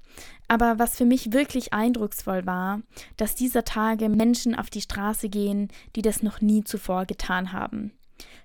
aber 0.48 0.78
was 0.78 0.96
für 0.96 1.06
mich 1.06 1.34
wirklich 1.34 1.74
eindrucksvoll 1.74 2.46
war, 2.46 2.82
dass 3.18 3.34
dieser 3.34 3.66
Tage 3.66 4.08
Menschen 4.08 4.54
auf 4.54 4.70
die 4.70 4.82
Straße 4.82 5.30
gehen, 5.30 5.70
die 5.96 6.04
das 6.04 6.22
noch 6.22 6.42
nie 6.42 6.64
zuvor 6.64 7.06
getan 7.06 7.54
haben. 7.54 7.92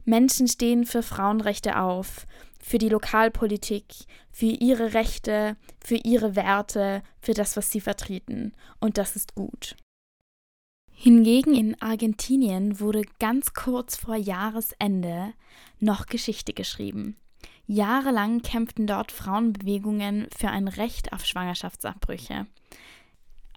Menschen 0.07 0.49
stehen 0.49 0.87
für 0.87 1.03
Frauenrechte 1.03 1.79
auf, 1.79 2.27
für 2.69 2.77
die 2.79 2.91
Lokalpolitik, 2.91 3.87
für 4.31 4.47
ihre 4.47 4.93
Rechte, 4.93 5.57
für 5.83 5.97
ihre 5.97 6.37
Werte, 6.37 7.03
für 7.23 7.33
das, 7.33 7.57
was 7.57 7.71
sie 7.71 7.81
vertreten. 7.81 8.53
Und 8.79 8.99
das 8.99 9.17
ist 9.17 9.35
gut. 9.35 9.75
Hingegen 10.93 11.55
in 11.55 11.81
Argentinien 11.81 12.79
wurde 12.79 13.03
ganz 13.21 13.55
kurz 13.55 13.97
vor 13.97 14.17
Jahresende 14.17 15.33
noch 15.81 16.07
Geschichte 16.07 16.53
geschrieben. 16.53 17.17
Jahrelang 17.67 18.43
kämpften 18.43 18.87
dort 18.87 19.13
Frauenbewegungen 19.13 20.27
für 20.37 20.49
ein 20.49 20.69
Recht 20.69 21.15
auf 21.15 21.25
Schwangerschaftsabbrüche. 21.25 22.47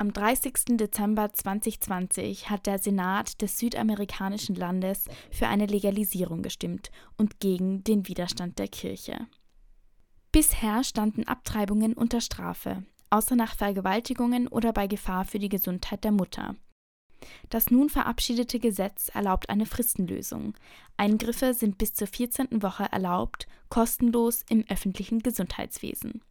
Am 0.02 0.14
30. 0.14 0.78
Dezember 0.80 1.32
2020 1.32 2.50
hat 2.50 2.66
der 2.66 2.80
Senat 2.80 3.40
des 3.40 3.60
südamerikanischen 3.60 4.56
Landes 4.56 5.06
für 5.30 5.46
eine 5.46 5.68
Legalisierung 5.68 6.42
gestimmt 6.42 6.90
und 7.20 7.40
gegen 7.40 7.84
den 7.84 8.08
Widerstand 8.08 8.58
der 8.58 8.68
Kirche. 8.68 9.28
Bisher 10.32 10.84
standen 10.84 11.28
Abtreibungen 11.28 11.94
unter 11.94 12.20
Strafe, 12.20 12.84
außer 13.12 13.36
nach 13.36 13.54
Vergewaltigungen 13.54 14.48
oder 14.48 14.74
bei 14.74 14.88
Gefahr 14.88 15.24
für 15.24 15.38
die 15.38 15.50
Gesundheit 15.50 16.04
der 16.04 16.14
Mutter. 16.14 16.56
Das 17.52 17.70
nun 17.70 17.88
verabschiedete 17.88 18.58
Gesetz 18.58 19.10
erlaubt 19.10 19.52
eine 19.52 19.68
Fristenlösung. 19.68 20.56
Eingriffe 20.98 21.54
sind 21.54 21.78
bis 21.78 21.94
zur 21.94 22.08
14. 22.08 22.64
Woche 22.64 22.88
erlaubt, 22.92 23.46
kostenlos 23.70 24.42
im 24.50 24.66
öffentlichen 24.68 25.20
Gesundheitswesen. 25.20 26.24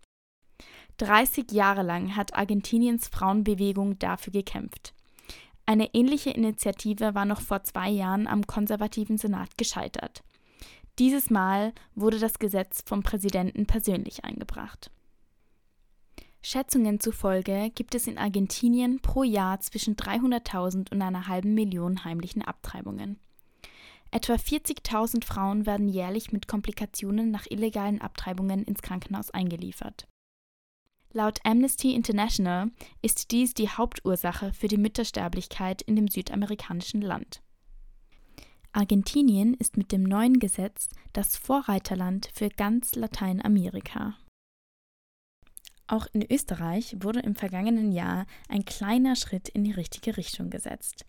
30 1.00 1.52
Jahre 1.52 1.82
lang 1.82 2.14
hat 2.14 2.34
Argentiniens 2.34 3.08
Frauenbewegung 3.08 3.98
dafür 3.98 4.34
gekämpft. 4.34 4.92
Eine 5.64 5.94
ähnliche 5.94 6.30
Initiative 6.30 7.14
war 7.14 7.24
noch 7.24 7.40
vor 7.40 7.62
zwei 7.62 7.88
Jahren 7.88 8.26
am 8.26 8.46
konservativen 8.46 9.16
Senat 9.16 9.56
gescheitert. 9.56 10.22
Dieses 10.98 11.30
Mal 11.30 11.72
wurde 11.94 12.18
das 12.18 12.38
Gesetz 12.38 12.82
vom 12.84 13.02
Präsidenten 13.02 13.64
persönlich 13.64 14.24
eingebracht. 14.26 14.90
Schätzungen 16.42 17.00
zufolge 17.00 17.70
gibt 17.74 17.94
es 17.94 18.06
in 18.06 18.18
Argentinien 18.18 19.00
pro 19.00 19.22
Jahr 19.22 19.60
zwischen 19.60 19.96
300.000 19.96 20.92
und 20.92 21.00
einer 21.00 21.28
halben 21.28 21.54
Million 21.54 22.04
heimlichen 22.04 22.42
Abtreibungen. 22.42 23.18
Etwa 24.10 24.34
40.000 24.34 25.24
Frauen 25.24 25.64
werden 25.64 25.88
jährlich 25.88 26.32
mit 26.32 26.46
Komplikationen 26.46 27.30
nach 27.30 27.46
illegalen 27.48 28.02
Abtreibungen 28.02 28.64
ins 28.64 28.82
Krankenhaus 28.82 29.30
eingeliefert. 29.30 30.06
Laut 31.12 31.40
Amnesty 31.44 31.94
International 31.94 32.70
ist 33.02 33.32
dies 33.32 33.52
die 33.52 33.68
Hauptursache 33.68 34.52
für 34.52 34.68
die 34.68 34.76
Müttersterblichkeit 34.76 35.82
in 35.82 35.96
dem 35.96 36.06
südamerikanischen 36.06 37.02
Land. 37.02 37.42
Argentinien 38.72 39.54
ist 39.54 39.76
mit 39.76 39.90
dem 39.90 40.04
neuen 40.04 40.38
Gesetz 40.38 40.88
das 41.12 41.36
Vorreiterland 41.36 42.30
für 42.32 42.48
ganz 42.48 42.94
Lateinamerika. 42.94 44.14
Auch 45.88 46.06
in 46.12 46.24
Österreich 46.30 46.96
wurde 47.00 47.18
im 47.18 47.34
vergangenen 47.34 47.90
Jahr 47.90 48.26
ein 48.48 48.64
kleiner 48.64 49.16
Schritt 49.16 49.48
in 49.48 49.64
die 49.64 49.72
richtige 49.72 50.16
Richtung 50.16 50.48
gesetzt. 50.48 51.04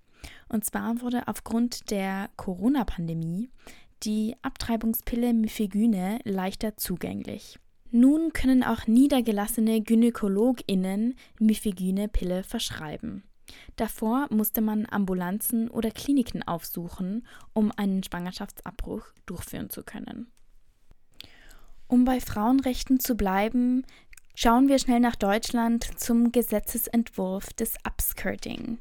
Und 0.50 0.66
zwar 0.66 1.02
wurde 1.02 1.28
aufgrund 1.28 1.92
der 1.92 2.32
Corona-Pandemie 2.38 3.52
die 4.02 4.36
Abtreibungspille 4.42 5.36
Mifegyne 5.36 6.18
leichter 6.24 6.78
zugänglich. 6.78 7.60
Nun 7.92 8.32
können 8.32 8.64
auch 8.64 8.88
niedergelassene 8.88 9.82
GynäkologInnen 9.82 11.16
Mifegyne-Pille 11.40 12.44
verschreiben. 12.44 13.24
Davor 13.76 14.28
musste 14.30 14.62
man 14.62 14.88
Ambulanzen 14.90 15.70
oder 15.70 15.92
Kliniken 15.92 16.42
aufsuchen, 16.44 17.28
um 17.54 17.72
einen 17.76 18.02
Schwangerschaftsabbruch 18.02 19.04
durchführen 19.26 19.70
zu 19.70 19.84
können. 19.84 20.32
Um 21.88 22.06
bei 22.06 22.22
Frauenrechten 22.22 23.02
zu 23.02 23.16
bleiben, 23.16 23.86
schauen 24.36 24.70
wir 24.70 24.80
schnell 24.80 25.02
nach 25.02 25.18
Deutschland 25.18 26.00
zum 26.00 26.32
Gesetzesentwurf 26.32 27.52
des 27.52 27.76
Upskirting. 27.86 28.80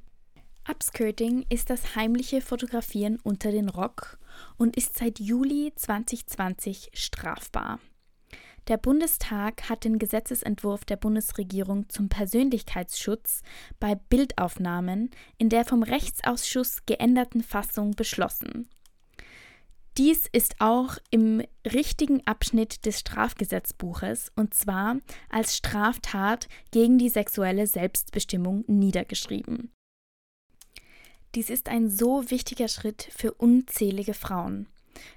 Upskirting 0.68 1.44
ist 1.48 1.70
das 1.70 1.96
heimliche 1.96 2.40
Fotografieren 2.40 3.18
unter 3.24 3.50
den 3.50 3.68
Rock 3.68 4.18
und 4.56 4.76
ist 4.76 4.96
seit 4.96 5.18
Juli 5.18 5.72
2020 5.74 6.90
strafbar. 6.94 7.80
Der 8.70 8.76
Bundestag 8.76 9.68
hat 9.68 9.82
den 9.82 9.98
Gesetzesentwurf 9.98 10.84
der 10.84 10.94
Bundesregierung 10.94 11.88
zum 11.88 12.08
Persönlichkeitsschutz 12.08 13.42
bei 13.80 13.96
Bildaufnahmen 13.96 15.10
in 15.38 15.48
der 15.48 15.64
vom 15.64 15.82
Rechtsausschuss 15.82 16.86
geänderten 16.86 17.42
Fassung 17.42 17.96
beschlossen. 17.96 18.68
Dies 19.98 20.28
ist 20.30 20.60
auch 20.60 20.98
im 21.10 21.42
richtigen 21.66 22.24
Abschnitt 22.28 22.86
des 22.86 23.00
Strafgesetzbuches 23.00 24.30
und 24.36 24.54
zwar 24.54 24.98
als 25.30 25.56
Straftat 25.56 26.46
gegen 26.70 26.96
die 26.96 27.08
sexuelle 27.08 27.66
Selbstbestimmung 27.66 28.62
niedergeschrieben. 28.68 29.72
Dies 31.34 31.50
ist 31.50 31.68
ein 31.68 31.90
so 31.90 32.30
wichtiger 32.30 32.68
Schritt 32.68 33.08
für 33.10 33.34
unzählige 33.34 34.14
Frauen. 34.14 34.68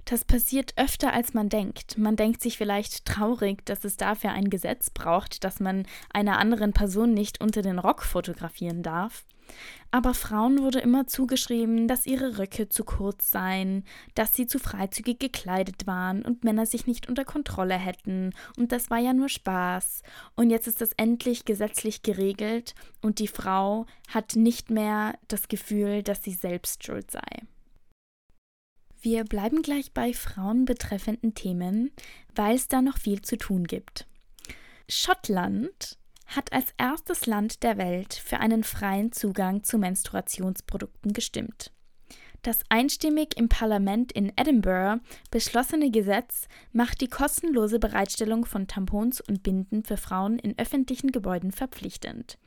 Das 0.06 0.25
passiert 0.25 0.74
öfter, 0.78 1.13
als 1.13 1.34
man 1.34 1.50
denkt. 1.50 1.98
Man 1.98 2.16
denkt 2.16 2.42
sich 2.42 2.58
vielleicht 2.58 3.06
traurig, 3.06 3.66
dass 3.66 3.84
es 3.84 3.98
dafür 3.98 4.32
ein 4.32 4.50
Gesetz 4.50 4.90
braucht, 4.90 5.44
dass 5.44 5.60
man 5.60 5.86
einer 6.13 6.40
anderen 6.40 6.74
Person 6.74 7.13
nicht 7.13 7.42
unter 7.42 7.62
den 7.62 7.80
Rock 7.80 8.04
fotografieren 8.04 8.84
darf. 8.84 9.25
Aber 9.92 10.13
Frauen 10.13 10.60
wurde 10.63 10.80
immer 10.80 11.06
zugeschrieben, 11.06 11.88
dass 11.88 12.08
ihre 12.08 12.40
Röcke 12.40 12.68
zu 12.68 12.84
kurz 12.84 13.30
seien, 13.30 13.84
dass 14.16 14.34
sie 14.34 14.48
zu 14.48 14.58
freizügig 14.58 15.20
gekleidet 15.20 15.86
waren 15.86 16.24
und 16.24 16.44
Männer 16.44 16.66
sich 16.66 16.88
nicht 16.88 17.08
unter 17.08 17.25
Kontrolle 17.25 17.75
hätten. 17.75 18.32
Und 18.58 18.72
das 18.72 18.90
war 18.90 18.98
ja 18.98 19.13
nur 19.13 19.30
Spaß. 19.30 20.02
Und 20.36 20.50
jetzt 20.50 20.68
ist 20.68 20.82
das 20.82 20.94
endlich 20.94 21.46
gesetzlich 21.46 22.02
geregelt 22.02 22.74
und 23.02 23.20
die 23.20 23.28
Frau 23.28 23.86
hat 24.08 24.36
nicht 24.36 24.72
mehr 24.72 25.13
das 25.28 25.48
Gefühl, 25.48 26.02
dass 26.02 26.24
sie 26.24 26.34
selbst 26.34 26.84
schuld 26.84 27.12
sei. 27.12 27.44
Wir 29.04 29.26
bleiben 29.26 29.62
gleich 29.62 29.92
bei 29.92 30.14
Frauen 30.14 30.64
betreffenden 30.64 31.36
Themen, 31.36 31.92
weil 32.36 32.56
es 32.56 32.70
da 32.70 32.82
noch 32.82 32.98
viel 32.98 33.22
zu 33.22 33.38
tun 33.38 33.66
gibt. 33.66 34.08
Schottland 34.88 35.98
hat 36.26 36.54
als 36.54 36.74
erstes 36.78 37.26
Land 37.26 37.64
der 37.64 37.78
Welt 37.78 38.14
für 38.14 38.40
einen 38.40 38.64
freien 38.64 39.12
Zugang 39.12 39.62
zu 39.66 39.78
Menstruationsprodukten 39.78 41.12
gestimmt. 41.12 41.74
Das 42.44 42.62
einstimmig 42.70 43.36
im 43.36 43.50
Parlament 43.50 44.14
in 44.14 44.32
Edinburgh 44.38 45.02
beschlossene 45.32 45.92
Gesetz 45.92 46.48
macht 46.72 47.02
die 47.02 47.10
kostenlose 47.10 47.80
Bereitstellung 47.80 48.46
von 48.46 48.68
Tampons 48.68 49.20
und 49.20 49.44
Binden 49.44 49.84
für 49.84 49.98
Frauen 49.98 50.40
in 50.40 50.58
öffentlichen 50.58 51.12
Gebäuden 51.12 51.52
verpflichtend. 51.52 52.38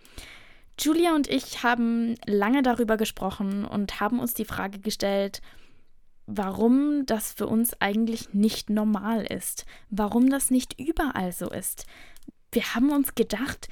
Julia 0.81 1.15
und 1.15 1.29
ich 1.29 1.63
haben 1.63 2.15
lange 2.25 2.63
darüber 2.63 2.97
gesprochen 2.97 3.67
und 3.67 4.01
haben 4.01 4.21
uns 4.21 4.33
die 4.33 4.47
Frage 4.47 4.79
gestellt, 4.79 5.43
warum 6.27 7.07
das 7.07 7.33
für 7.33 7.47
uns 7.47 7.81
eigentlich 7.81 8.35
nicht 8.35 8.71
normal 8.71 9.25
ist, 9.25 9.67
warum 9.91 10.29
das 10.29 10.51
nicht 10.51 10.79
überall 10.79 11.33
so 11.33 11.49
ist. 11.49 11.87
Wir 12.53 12.75
haben 12.75 12.91
uns 12.91 13.15
gedacht, 13.15 13.69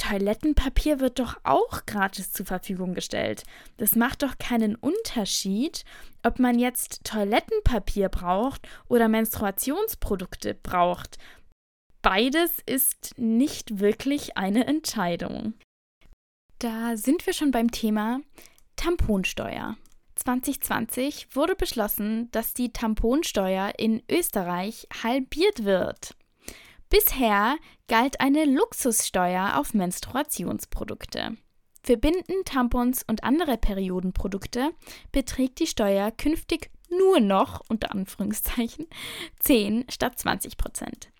Toilettenpapier 0.00 0.98
wird 0.98 1.18
doch 1.18 1.36
auch 1.44 1.84
gratis 1.84 2.32
zur 2.32 2.46
Verfügung 2.46 2.94
gestellt. 2.94 3.44
Das 3.76 3.96
macht 3.96 4.22
doch 4.22 4.38
keinen 4.38 4.74
Unterschied, 4.74 5.84
ob 6.22 6.38
man 6.38 6.58
jetzt 6.58 7.04
Toilettenpapier 7.04 8.08
braucht 8.08 8.66
oder 8.88 9.08
Menstruationsprodukte 9.08 10.54
braucht. 10.54 11.18
Beides 12.00 12.52
ist 12.64 13.12
nicht 13.18 13.78
wirklich 13.78 14.38
eine 14.38 14.66
Entscheidung. 14.66 15.52
Da 16.58 16.96
sind 16.96 17.26
wir 17.26 17.34
schon 17.34 17.50
beim 17.50 17.70
Thema 17.70 18.20
Tamponsteuer. 18.76 19.76
2020 20.20 21.34
wurde 21.34 21.56
beschlossen, 21.56 22.30
dass 22.30 22.54
die 22.54 22.72
Tamponsteuer 22.72 23.72
in 23.78 24.02
Österreich 24.10 24.86
halbiert 25.02 25.64
wird. 25.64 26.14
Bisher 26.88 27.56
galt 27.88 28.20
eine 28.20 28.44
Luxussteuer 28.44 29.56
auf 29.56 29.74
Menstruationsprodukte. 29.74 31.36
Für 31.82 31.96
Binden, 31.96 32.44
Tampons 32.44 33.02
und 33.06 33.24
andere 33.24 33.56
Periodenprodukte 33.56 34.70
beträgt 35.12 35.60
die 35.60 35.66
Steuer 35.66 36.10
künftig 36.10 36.70
nur 36.90 37.20
noch, 37.20 37.62
unter 37.68 37.92
Anführungszeichen, 37.92 38.86
10 39.38 39.86
statt 39.88 40.18
20 40.18 40.58
Prozent. 40.58 41.10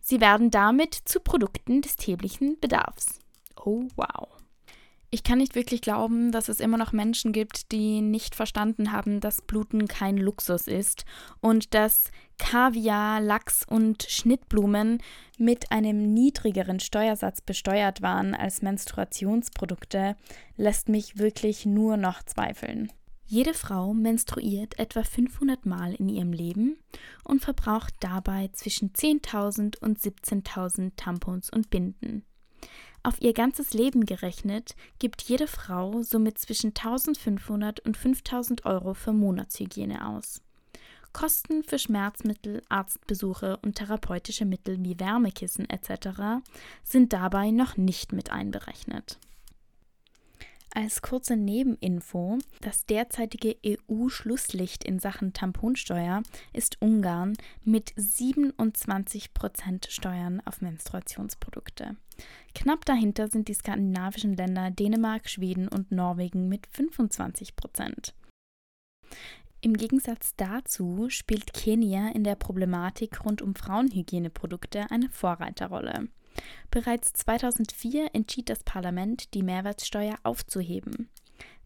Sie 0.00 0.20
werden 0.20 0.50
damit 0.50 0.94
zu 0.94 1.20
Produkten 1.20 1.82
des 1.82 1.96
täglichen 1.96 2.58
Bedarfs. 2.58 3.20
Oh 3.56 3.86
wow. 3.94 4.39
Ich 5.12 5.24
kann 5.24 5.38
nicht 5.38 5.56
wirklich 5.56 5.80
glauben, 5.80 6.30
dass 6.30 6.48
es 6.48 6.60
immer 6.60 6.76
noch 6.76 6.92
Menschen 6.92 7.32
gibt, 7.32 7.72
die 7.72 8.00
nicht 8.00 8.36
verstanden 8.36 8.92
haben, 8.92 9.18
dass 9.18 9.42
Bluten 9.42 9.88
kein 9.88 10.16
Luxus 10.16 10.68
ist 10.68 11.04
und 11.40 11.74
dass 11.74 12.12
Kaviar, 12.38 13.20
Lachs 13.20 13.66
und 13.68 14.04
Schnittblumen 14.04 15.02
mit 15.36 15.72
einem 15.72 16.14
niedrigeren 16.14 16.78
Steuersatz 16.78 17.40
besteuert 17.40 18.02
waren 18.02 18.36
als 18.36 18.62
Menstruationsprodukte, 18.62 20.14
lässt 20.56 20.88
mich 20.88 21.18
wirklich 21.18 21.66
nur 21.66 21.96
noch 21.96 22.22
zweifeln. 22.22 22.92
Jede 23.26 23.54
Frau 23.54 23.92
menstruiert 23.92 24.78
etwa 24.78 25.02
500 25.02 25.66
Mal 25.66 25.94
in 25.94 26.08
ihrem 26.08 26.32
Leben 26.32 26.76
und 27.24 27.42
verbraucht 27.42 27.94
dabei 27.98 28.48
zwischen 28.52 28.92
10.000 28.92 29.78
und 29.80 29.98
17.000 29.98 30.92
Tampons 30.96 31.50
und 31.50 31.68
Binden. 31.70 32.24
Auf 33.02 33.20
ihr 33.20 33.32
ganzes 33.32 33.72
Leben 33.72 34.04
gerechnet 34.04 34.76
gibt 34.98 35.22
jede 35.22 35.46
Frau 35.46 36.02
somit 36.02 36.38
zwischen 36.38 36.68
1500 36.68 37.80
und 37.80 37.96
5000 37.96 38.66
Euro 38.66 38.92
für 38.92 39.12
Monatshygiene 39.12 40.06
aus. 40.06 40.42
Kosten 41.12 41.64
für 41.64 41.78
Schmerzmittel, 41.78 42.62
Arztbesuche 42.68 43.58
und 43.62 43.76
therapeutische 43.76 44.44
Mittel 44.44 44.76
wie 44.84 45.00
Wärmekissen 45.00 45.68
etc. 45.68 46.44
sind 46.84 47.12
dabei 47.12 47.50
noch 47.50 47.76
nicht 47.76 48.12
mit 48.12 48.30
einberechnet. 48.30 49.18
Als 50.72 51.02
kurze 51.02 51.36
Nebeninfo, 51.36 52.38
das 52.60 52.86
derzeitige 52.86 53.56
EU-Schlusslicht 53.66 54.84
in 54.84 55.00
Sachen 55.00 55.32
Tamponsteuer 55.32 56.22
ist 56.52 56.80
Ungarn 56.80 57.36
mit 57.64 57.92
27% 57.94 59.90
Steuern 59.90 60.40
auf 60.44 60.60
Menstruationsprodukte. 60.60 61.96
Knapp 62.54 62.84
dahinter 62.84 63.28
sind 63.28 63.48
die 63.48 63.54
skandinavischen 63.54 64.36
Länder 64.36 64.70
Dänemark, 64.70 65.28
Schweden 65.28 65.68
und 65.68 65.92
Norwegen 65.92 66.48
mit 66.48 66.66
25% 66.68 68.12
Im 69.60 69.74
Gegensatz 69.74 70.34
dazu 70.36 71.08
spielt 71.10 71.52
Kenia 71.52 72.08
in 72.10 72.24
der 72.24 72.34
Problematik 72.34 73.24
rund 73.24 73.42
um 73.42 73.54
Frauenhygieneprodukte 73.54 74.90
eine 74.90 75.08
Vorreiterrolle. 75.10 76.08
Bereits 76.70 77.12
2004 77.12 78.14
entschied 78.14 78.48
das 78.48 78.62
Parlament, 78.64 79.34
die 79.34 79.42
Mehrwertsteuer 79.42 80.16
aufzuheben. 80.22 81.08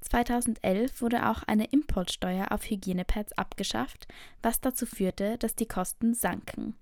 2011 0.00 1.00
wurde 1.00 1.28
auch 1.28 1.42
eine 1.44 1.64
Importsteuer 1.64 2.52
auf 2.52 2.68
Hygienepads 2.68 3.32
abgeschafft, 3.32 4.06
was 4.42 4.60
dazu 4.60 4.86
führte, 4.86 5.38
dass 5.38 5.56
die 5.56 5.66
Kosten 5.66 6.14
sanken. 6.14 6.76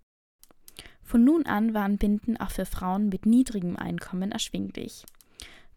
Von 1.12 1.24
nun 1.24 1.44
an 1.44 1.74
waren 1.74 1.98
Binden 1.98 2.38
auch 2.38 2.50
für 2.50 2.64
Frauen 2.64 3.10
mit 3.10 3.26
niedrigem 3.26 3.76
Einkommen 3.76 4.32
erschwinglich. 4.32 5.04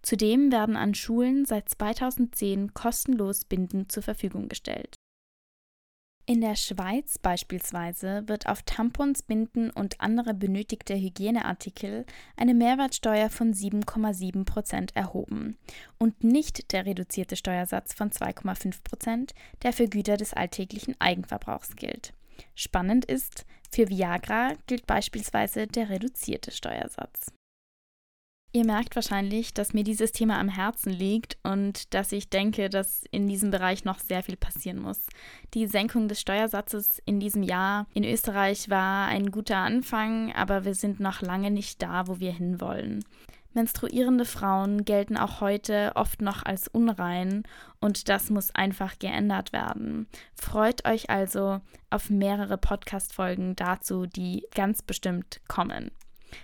Zudem 0.01 0.49
werden 0.49 0.77
an 0.77 0.95
Schulen 0.95 1.43
seit 1.43 1.67
2010 1.67 2.73
kostenlos 2.73 3.43
Binden 3.43 3.89
zur 3.89 4.01
Verfügung 4.01 4.47
gestellt. 4.47 4.95
In 6.25 6.39
der 6.39 6.55
Schweiz 6.55 7.17
beispielsweise 7.17 8.23
wird 8.27 8.47
auf 8.47 8.63
Tampons, 8.63 9.23
Binden 9.23 9.71
und 9.71 9.99
andere 9.99 10.33
benötigte 10.33 10.95
Hygieneartikel 10.95 12.05
eine 12.37 12.53
Mehrwertsteuer 12.53 13.29
von 13.29 13.53
7,7 13.53 14.45
Prozent 14.45 14.95
erhoben 14.95 15.57
und 15.97 16.23
nicht 16.23 16.71
der 16.71 16.85
reduzierte 16.85 17.35
Steuersatz 17.35 17.93
von 17.93 18.09
2,5 18.09 18.83
Prozent, 18.85 19.33
der 19.63 19.73
für 19.73 19.89
Güter 19.89 20.15
des 20.15 20.33
alltäglichen 20.33 20.95
Eigenverbrauchs 21.01 21.75
gilt. 21.75 22.13
Spannend 22.55 23.05
ist, 23.05 23.45
für 23.71 23.89
Viagra 23.89 24.53
gilt 24.67 24.87
beispielsweise 24.87 25.67
der 25.67 25.89
reduzierte 25.89 26.51
Steuersatz. 26.51 27.31
Ihr 28.55 28.65
merkt 28.65 28.95
wahrscheinlich, 28.95 29.53
dass 29.53 29.73
mir 29.73 29.83
dieses 29.83 30.13
Thema 30.13 30.39
am 30.39 30.47
Herzen 30.47 30.89
liegt 30.93 31.37
und 31.43 31.93
dass 31.93 32.13
ich 32.13 32.29
denke, 32.29 32.69
dass 32.69 33.03
in 33.11 33.27
diesem 33.27 33.51
Bereich 33.51 33.83
noch 33.83 33.99
sehr 33.99 34.23
viel 34.23 34.37
passieren 34.37 34.79
muss. 34.79 35.07
Die 35.53 35.67
Senkung 35.67 36.07
des 36.07 36.21
Steuersatzes 36.21 37.01
in 37.05 37.19
diesem 37.19 37.43
Jahr 37.43 37.85
in 37.93 38.05
Österreich 38.05 38.69
war 38.69 39.07
ein 39.07 39.29
guter 39.29 39.57
Anfang, 39.57 40.31
aber 40.31 40.63
wir 40.63 40.73
sind 40.73 41.01
noch 41.01 41.21
lange 41.21 41.51
nicht 41.51 41.81
da, 41.81 42.07
wo 42.07 42.21
wir 42.21 42.31
hinwollen. 42.31 43.03
Menstruierende 43.55 44.25
Frauen 44.25 44.83
gelten 44.83 45.15
auch 45.15 45.39
heute 45.39 45.93
oft 45.95 46.21
noch 46.21 46.43
als 46.43 46.67
unrein 46.67 47.43
und 47.79 48.09
das 48.09 48.29
muss 48.29 48.53
einfach 48.53 48.99
geändert 48.99 49.53
werden. 49.53 50.07
Freut 50.35 50.85
euch 50.85 51.09
also 51.09 51.61
auf 51.89 52.09
mehrere 52.09 52.57
Podcast-Folgen 52.57 53.55
dazu, 53.55 54.07
die 54.07 54.45
ganz 54.53 54.81
bestimmt 54.81 55.39
kommen. 55.47 55.91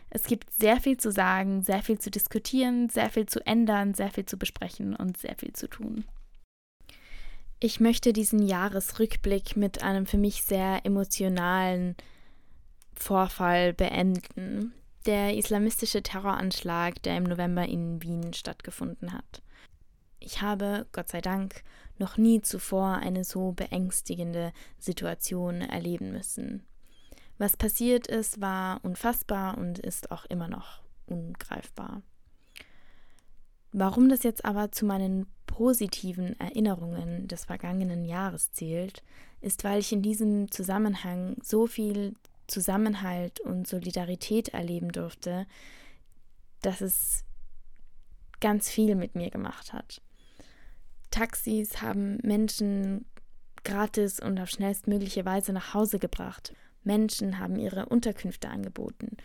Es 0.10 0.24
gibt 0.24 0.54
sehr 0.54 0.78
viel 0.78 0.96
zu 0.96 1.12
sagen, 1.12 1.64
sehr 1.64 1.84
viel 1.84 2.00
zu 2.00 2.10
diskutieren, 2.10 2.88
sehr 2.88 3.10
viel 3.10 3.26
zu 3.26 3.46
ändern, 3.46 3.94
sehr 3.94 4.10
viel 4.10 4.26
zu 4.26 4.38
besprechen 4.38 4.96
und 4.96 5.18
sehr 5.18 5.36
viel 5.36 5.52
zu 5.52 5.68
tun. 5.68 6.06
Ich 7.60 7.82
möchte 7.82 8.14
diesen 8.14 8.42
Jahresrückblick 8.42 9.58
mit 9.58 9.84
einem 9.84 10.06
für 10.06 10.18
mich 10.18 10.44
sehr 10.44 10.86
emotionalen 10.86 11.98
Vorfall 12.96 13.74
beenden. 13.74 14.74
Der 15.08 15.36
islamistische 15.36 16.04
Terroranschlag, 16.04 17.02
der 17.02 17.18
im 17.18 17.24
November 17.24 17.66
in 17.66 18.04
Wien 18.04 18.34
stattgefunden 18.34 19.14
hat. 19.14 19.42
Ich 20.20 20.44
habe, 20.44 20.86
Gott 20.92 21.10
sei 21.10 21.22
Dank, 21.22 21.64
noch 21.98 22.18
nie 22.18 22.42
zuvor 22.42 22.98
eine 22.98 23.24
so 23.24 23.52
beängstigende 23.52 24.54
Situation 24.78 25.62
erleben 25.62 26.12
müssen. 26.12 26.64
Was 27.40 27.58
passiert 27.58 28.06
ist, 28.06 28.42
war 28.42 28.80
unfassbar 28.84 29.58
und 29.58 29.80
ist 29.80 30.12
auch 30.12 30.26
immer 30.26 30.48
noch 30.48 30.84
ungreifbar. 31.08 32.04
Warum 33.72 34.10
das 34.10 34.22
jetzt 34.22 34.46
aber 34.46 34.72
zu 34.72 34.86
meinen 34.86 35.26
positiven 35.48 36.40
Erinnerungen 36.40 37.28
des 37.28 37.46
vergangenen 37.46 38.06
Jahres 38.06 38.52
zählt, 38.52 39.02
ist, 39.40 39.64
weil 39.64 39.80
ich 39.80 39.92
in 39.92 40.04
diesem 40.04 40.52
Zusammenhang 40.52 41.38
so 41.42 41.66
viel 41.66 42.14
Zusammenhalt 42.52 43.40
und 43.40 43.68
Solidarität 43.68 44.50
erleben 44.50 44.92
durfte, 44.92 45.48
dass 46.62 46.82
es 46.82 47.24
ganz 48.40 48.70
viel 48.70 48.96
mit 48.96 49.16
mir 49.16 49.30
gemacht 49.30 49.74
hat. 49.74 50.02
Taxis 51.10 51.82
haben 51.82 52.18
Menschen 52.24 53.06
gratis 53.64 54.20
und 54.20 54.40
auf 54.40 54.50
schnellstmögliche 54.50 55.26
Weise 55.26 55.54
nach 55.54 55.74
Hause 55.74 56.00
gebracht. 56.00 56.54
Menschen 56.84 57.40
haben 57.40 57.58
ihre 57.58 57.86
Unterkünfte 57.86 58.50
angeboten. 58.50 59.18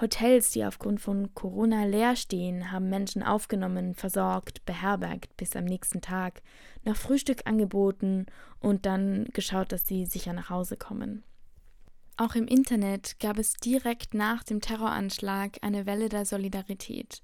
Hotels, 0.00 0.50
die 0.50 0.64
aufgrund 0.64 1.00
von 1.00 1.32
Corona 1.34 1.84
leer 1.84 2.16
stehen, 2.16 2.72
haben 2.72 2.88
Menschen 2.88 3.22
aufgenommen, 3.22 3.94
versorgt, 3.94 4.64
beherbergt 4.64 5.36
bis 5.36 5.54
am 5.54 5.64
nächsten 5.64 6.00
Tag, 6.00 6.42
nach 6.82 6.96
Frühstück 6.96 7.42
angeboten 7.44 8.26
und 8.58 8.86
dann 8.86 9.26
geschaut, 9.26 9.70
dass 9.70 9.86
sie 9.86 10.06
sicher 10.06 10.32
nach 10.32 10.50
Hause 10.50 10.76
kommen. 10.76 11.22
Auch 12.16 12.34
im 12.34 12.46
Internet 12.46 13.18
gab 13.20 13.38
es 13.38 13.54
direkt 13.54 14.14
nach 14.14 14.44
dem 14.44 14.60
Terroranschlag 14.60 15.58
eine 15.62 15.86
Welle 15.86 16.08
der 16.08 16.26
Solidarität. 16.26 17.22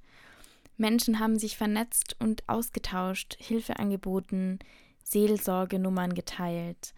Menschen 0.76 1.18
haben 1.18 1.38
sich 1.38 1.56
vernetzt 1.56 2.16
und 2.20 2.48
ausgetauscht, 2.48 3.36
Hilfe 3.38 3.78
angeboten, 3.78 4.58
Seelsorgenummern 5.02 6.14
geteilt. 6.14 6.94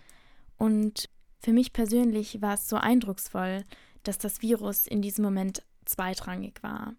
Und 0.57 1.09
für 1.39 1.53
mich 1.53 1.73
persönlich 1.73 2.43
war 2.43 2.55
es 2.55 2.69
so 2.69 2.77
eindrucksvoll, 2.77 3.65
dass 4.03 4.19
das 4.19 4.43
Virus 4.43 4.87
in 4.87 5.03
diesem 5.03 5.25
Moment 5.25 5.63
zweitrangig 5.87 6.63
war. 6.63 6.95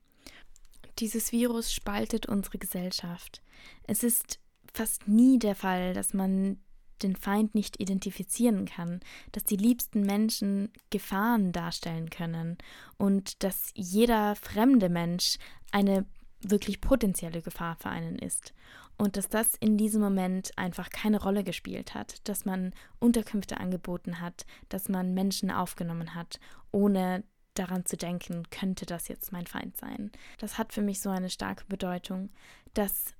Dieses 1.00 1.32
Virus 1.32 1.72
spaltet 1.72 2.26
unsere 2.26 2.58
Gesellschaft. 2.58 3.42
Es 3.84 4.04
ist 4.04 4.40
fast 4.74 5.08
nie 5.08 5.40
der 5.40 5.56
Fall, 5.56 5.94
dass 5.94 6.14
man 6.14 6.60
den 7.04 7.16
Feind 7.16 7.56
nicht 7.56 7.80
identifizieren 7.80 8.66
kann, 8.66 9.00
dass 9.32 9.44
die 9.44 9.58
liebsten 9.58 10.02
Menschen 10.02 10.72
Gefahren 10.90 11.52
darstellen 11.52 12.10
können 12.10 12.58
und 12.98 13.44
dass 13.44 13.72
jeder 13.76 14.36
fremde 14.36 14.90
Mensch 14.90 15.38
eine 15.72 16.06
wirklich 16.42 16.82
potenzielle 16.82 17.42
Gefahr 17.42 17.76
für 17.76 17.90
einen 17.90 18.18
ist. 18.18 18.54
Und 18.98 19.18
dass 19.18 19.30
das 19.30 19.56
in 19.56 19.78
diesem 19.78 20.02
Moment 20.02 20.52
einfach 20.58 20.90
keine 20.90 21.22
Rolle 21.22 21.44
gespielt 21.44 21.96
hat, 21.96 22.28
dass 22.28 22.46
man 22.46 22.74
Unterkünfte 23.00 23.58
angeboten 23.58 24.20
hat, 24.20 24.46
dass 24.70 24.90
man 24.90 25.14
Menschen 25.14 25.50
aufgenommen 25.50 26.14
hat, 26.14 26.40
ohne 26.72 27.24
daran 27.54 27.86
zu 27.86 27.98
denken, 27.98 28.44
könnte 28.50 28.86
das 28.86 29.08
jetzt 29.08 29.32
mein 29.32 29.48
Feind 29.48 29.76
sein. 29.78 30.12
Das 30.38 30.58
hat 30.58 30.74
für 30.74 30.82
mich 30.82 31.02
so 31.02 31.10
eine 31.10 31.30
starke 31.30 31.66
Bedeutung, 31.66 32.30
dass 32.74 33.14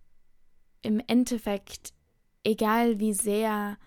im 0.82 1.02
Endeffekt, 1.08 1.94
egal 2.44 3.00
wie 3.00 3.14
sehr 3.14 3.78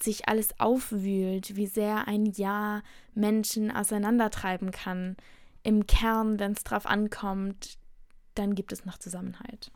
sich 0.00 0.28
alles 0.28 0.58
aufwühlt, 0.58 1.56
wie 1.56 1.66
sehr 1.66 2.08
ein 2.08 2.26
Ja 2.26 2.82
Menschen 3.14 3.70
auseinandertreiben 3.70 4.70
kann, 4.70 5.16
im 5.62 5.86
Kern, 5.86 6.38
wenn 6.38 6.52
es 6.52 6.64
drauf 6.64 6.86
ankommt, 6.86 7.78
dann 8.34 8.54
gibt 8.54 8.72
es 8.72 8.86
noch 8.86 8.98
Zusammenhalt. 8.98 9.70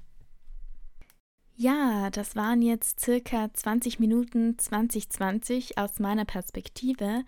Ja, 1.57 2.11
das 2.11 2.35
waren 2.35 2.63
jetzt 2.63 3.01
circa 3.01 3.53
20 3.53 4.01
Minuten 4.01 4.59
2020 4.59 5.79
aus 5.79 6.01
meiner 6.01 6.25
Perspektive, 6.25 7.25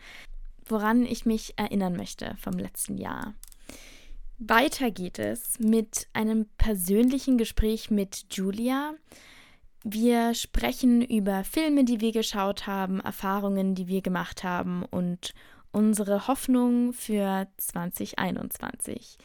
woran 0.65 1.05
ich 1.05 1.27
mich 1.27 1.55
erinnern 1.57 1.97
möchte 1.97 2.35
vom 2.41 2.55
letzten 2.55 2.99
Jahr. 2.99 3.35
Weiter 4.39 4.91
geht 4.91 5.19
es 5.19 5.61
mit 5.61 6.09
einem 6.13 6.47
persönlichen 6.59 7.39
Gespräch 7.39 7.91
mit 7.91 8.27
Julia. 8.31 8.95
Wir 9.89 10.35
sprechen 10.35 11.01
über 11.01 11.45
Filme, 11.45 11.85
die 11.85 12.01
wir 12.01 12.11
geschaut 12.11 12.67
haben, 12.67 12.99
Erfahrungen, 12.99 13.77
die 13.77 13.87
wir 13.87 14.03
gemacht 14.03 14.43
haben 14.43 14.85
und 14.85 15.33
unsere 15.71 16.27
Hoffnung 16.27 16.93
für 16.93 17.47
2021. 17.57 19.17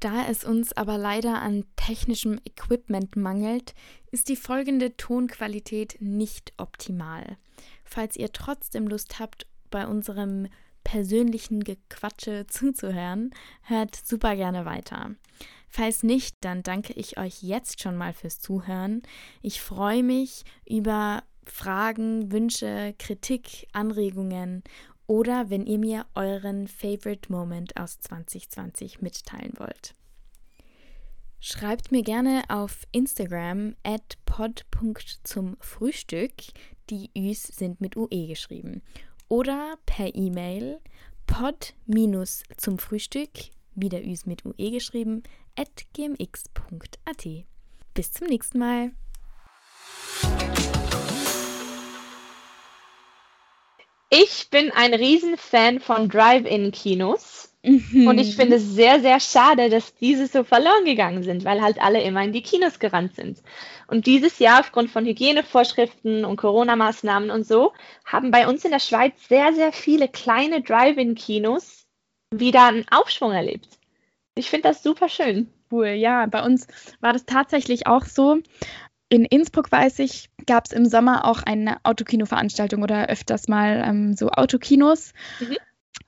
Da 0.00 0.26
es 0.28 0.42
uns 0.42 0.72
aber 0.72 0.98
leider 0.98 1.40
an 1.40 1.62
technischem 1.76 2.40
Equipment 2.44 3.14
mangelt, 3.14 3.72
ist 4.10 4.28
die 4.28 4.34
folgende 4.34 4.96
Tonqualität 4.96 5.98
nicht 6.00 6.54
optimal. 6.56 7.36
Falls 7.84 8.16
ihr 8.16 8.32
trotzdem 8.32 8.88
Lust 8.88 9.20
habt, 9.20 9.46
bei 9.70 9.86
unserem 9.86 10.48
persönlichen 10.82 11.62
Gequatsche 11.62 12.48
zuzuhören, 12.48 13.30
hört 13.62 13.94
super 13.94 14.34
gerne 14.34 14.64
weiter. 14.64 15.14
Falls 15.76 16.04
nicht, 16.04 16.36
dann 16.42 16.62
danke 16.62 16.92
ich 16.92 17.18
euch 17.18 17.42
jetzt 17.42 17.82
schon 17.82 17.96
mal 17.96 18.12
fürs 18.12 18.38
Zuhören. 18.38 19.02
Ich 19.42 19.60
freue 19.60 20.04
mich 20.04 20.44
über 20.64 21.24
Fragen, 21.46 22.30
Wünsche, 22.30 22.94
Kritik, 22.96 23.66
Anregungen 23.72 24.62
oder 25.08 25.50
wenn 25.50 25.66
ihr 25.66 25.78
mir 25.78 26.06
euren 26.14 26.68
Favorite 26.68 27.32
Moment 27.32 27.76
aus 27.76 27.98
2020 27.98 29.02
mitteilen 29.02 29.54
wollt. 29.58 29.96
Schreibt 31.40 31.90
mir 31.90 32.04
gerne 32.04 32.44
auf 32.46 32.84
Instagram 32.92 33.74
at 33.82 34.16
pod.zumfrühstück. 34.26 36.34
Die 36.88 37.10
Üs 37.18 37.42
sind 37.42 37.80
mit 37.80 37.96
UE 37.96 38.28
geschrieben. 38.28 38.80
Oder 39.26 39.76
per 39.86 40.14
E-Mail 40.14 40.78
pod-zum 41.26 42.78
Frühstück, 42.78 43.30
wieder 43.74 44.06
Üs 44.06 44.24
mit 44.24 44.46
UE 44.46 44.70
geschrieben, 44.70 45.24
gmx.at. 45.94 47.26
Bis 47.94 48.12
zum 48.12 48.26
nächsten 48.26 48.58
Mal. 48.58 48.90
Ich 54.10 54.48
bin 54.50 54.70
ein 54.70 54.94
Riesenfan 54.94 55.80
von 55.80 56.08
Drive-In-Kinos. 56.08 57.52
Mhm. 57.62 58.06
Und 58.06 58.18
ich 58.18 58.36
finde 58.36 58.56
es 58.56 58.74
sehr, 58.74 59.00
sehr 59.00 59.18
schade, 59.20 59.70
dass 59.70 59.94
diese 59.94 60.26
so 60.26 60.44
verloren 60.44 60.84
gegangen 60.84 61.22
sind, 61.22 61.44
weil 61.44 61.62
halt 61.62 61.80
alle 61.80 62.02
immer 62.02 62.22
in 62.22 62.32
die 62.32 62.42
Kinos 62.42 62.78
gerannt 62.78 63.16
sind. 63.16 63.42
Und 63.86 64.06
dieses 64.06 64.38
Jahr, 64.38 64.60
aufgrund 64.60 64.90
von 64.90 65.06
Hygienevorschriften 65.06 66.24
und 66.24 66.36
Corona-Maßnahmen 66.36 67.30
und 67.30 67.46
so, 67.46 67.72
haben 68.04 68.30
bei 68.30 68.46
uns 68.46 68.64
in 68.64 68.70
der 68.70 68.80
Schweiz 68.80 69.14
sehr, 69.28 69.52
sehr 69.54 69.72
viele 69.72 70.08
kleine 70.08 70.60
Drive-In-Kinos 70.62 71.86
wieder 72.30 72.66
einen 72.66 72.86
Aufschwung 72.90 73.32
erlebt. 73.32 73.78
Ich 74.34 74.50
finde 74.50 74.68
das 74.68 74.82
super 74.82 75.08
schön. 75.08 75.48
Cool, 75.70 75.88
ja, 75.88 76.26
bei 76.26 76.44
uns 76.44 76.66
war 77.00 77.12
das 77.12 77.24
tatsächlich 77.24 77.86
auch 77.86 78.04
so. 78.04 78.40
In 79.08 79.24
Innsbruck 79.24 79.70
weiß 79.70 80.00
ich, 80.00 80.30
gab 80.46 80.66
es 80.66 80.72
im 80.72 80.86
Sommer 80.86 81.24
auch 81.24 81.42
eine 81.42 81.78
Autokino-Veranstaltung 81.84 82.82
oder 82.82 83.08
öfters 83.08 83.48
mal 83.48 83.82
ähm, 83.86 84.14
so 84.14 84.30
Autokinos. 84.30 85.12
Mhm. 85.40 85.56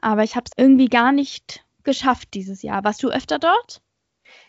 Aber 0.00 0.24
ich 0.24 0.34
habe 0.34 0.44
es 0.46 0.52
irgendwie 0.56 0.88
gar 0.88 1.12
nicht 1.12 1.64
geschafft 1.84 2.34
dieses 2.34 2.62
Jahr. 2.62 2.84
Warst 2.84 3.02
du 3.02 3.10
öfter 3.10 3.38
dort? 3.38 3.80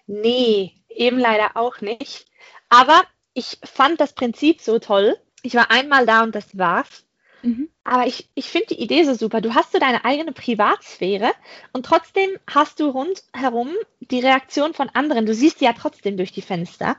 Nee, 0.08 0.74
eben 0.90 1.20
leider 1.20 1.56
auch 1.56 1.82
nicht. 1.82 2.26
Aber 2.70 3.04
ich 3.34 3.60
fand 3.64 4.02
das 4.02 4.14
Prinzip 4.14 4.62
so 4.62 4.80
toll. 4.80 5.18
Ich 5.44 5.54
war 5.54 5.70
einmal 5.70 6.06
da 6.06 6.24
und 6.24 6.34
das 6.34 6.58
war's. 6.58 7.06
Mhm. 7.42 7.70
Aber 7.84 8.08
ich, 8.08 8.30
ich 8.36 8.50
finde 8.50 8.68
die 8.68 8.82
Idee 8.82 9.04
so 9.04 9.14
super. 9.14 9.42
Du 9.42 9.56
hast 9.56 9.72
so 9.72 9.80
deine 9.80 10.04
eigene 10.06 10.32
Privatsphäre 10.32 11.32
und 11.74 11.86
trotzdem 11.86 12.30
hast 12.48 12.80
du 12.80 12.90
rundherum 12.90 13.70
die 14.00 14.20
Reaktion 14.20 14.74
von 14.74 14.90
anderen. 14.90 15.26
Du 15.26 15.34
siehst 15.34 15.62
die 15.62 15.66
ja 15.66 15.74
trotzdem 15.74 16.18
durch 16.18 16.32
die 16.32 16.42
Fenster. 16.42 16.98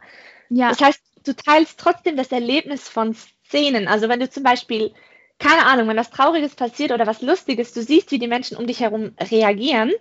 Ja. 0.48 0.70
Das 0.70 0.80
heißt, 0.80 1.02
du 1.24 1.34
teilst 1.34 1.78
trotzdem 1.78 2.16
das 2.16 2.32
Erlebnis 2.32 2.88
von 2.88 3.14
Szenen. 3.14 3.88
Also 3.88 4.08
wenn 4.08 4.20
du 4.20 4.30
zum 4.30 4.42
Beispiel, 4.42 4.92
keine 5.38 5.66
Ahnung, 5.66 5.88
wenn 5.88 5.96
was 5.96 6.10
Trauriges 6.10 6.54
passiert 6.54 6.92
oder 6.92 7.06
was 7.06 7.22
Lustiges, 7.22 7.72
du 7.72 7.82
siehst, 7.82 8.10
wie 8.10 8.18
die 8.18 8.28
Menschen 8.28 8.56
um 8.56 8.66
dich 8.66 8.80
herum 8.80 9.12
reagieren, 9.20 9.92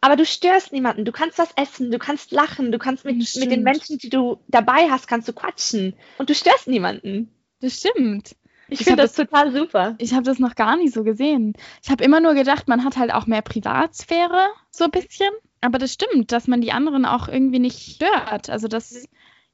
aber 0.00 0.16
du 0.16 0.24
störst 0.24 0.72
niemanden. 0.72 1.04
Du 1.04 1.12
kannst 1.12 1.38
was 1.38 1.52
essen, 1.56 1.90
du 1.90 1.98
kannst 1.98 2.32
lachen, 2.32 2.72
du 2.72 2.78
kannst 2.78 3.04
mit, 3.04 3.16
mit 3.16 3.50
den 3.50 3.62
Menschen, 3.62 3.98
die 3.98 4.08
du 4.08 4.38
dabei 4.48 4.88
hast, 4.90 5.06
kannst 5.06 5.28
du 5.28 5.32
quatschen 5.32 5.94
und 6.18 6.30
du 6.30 6.34
störst 6.34 6.68
niemanden. 6.68 7.30
Das 7.60 7.78
stimmt. 7.78 8.34
Ich, 8.70 8.80
ich 8.80 8.86
finde 8.86 9.02
das, 9.02 9.12
das, 9.12 9.26
total 9.26 9.52
super. 9.52 9.94
Ich 9.98 10.12
habe 10.12 10.22
das 10.22 10.38
noch 10.38 10.54
gar 10.54 10.76
nicht 10.76 10.94
so 10.94 11.02
gesehen. 11.02 11.54
Ich 11.82 11.90
habe 11.90 12.04
immer 12.04 12.20
nur 12.20 12.34
gedacht, 12.34 12.68
man 12.68 12.84
hat 12.84 12.96
halt 12.96 13.12
auch 13.12 13.26
mehr 13.26 13.42
Privatsphäre, 13.42 14.48
so 14.70 14.84
ein 14.84 14.90
bisschen. 14.90 15.30
Aber 15.60 15.78
das 15.78 15.92
stimmt, 15.92 16.32
dass 16.32 16.48
man 16.48 16.60
die 16.60 16.72
anderen 16.72 17.04
auch 17.04 17.28
irgendwie 17.28 17.58
nicht 17.58 17.94
stört. 17.96 18.48
Also, 18.48 18.68
dass 18.68 19.06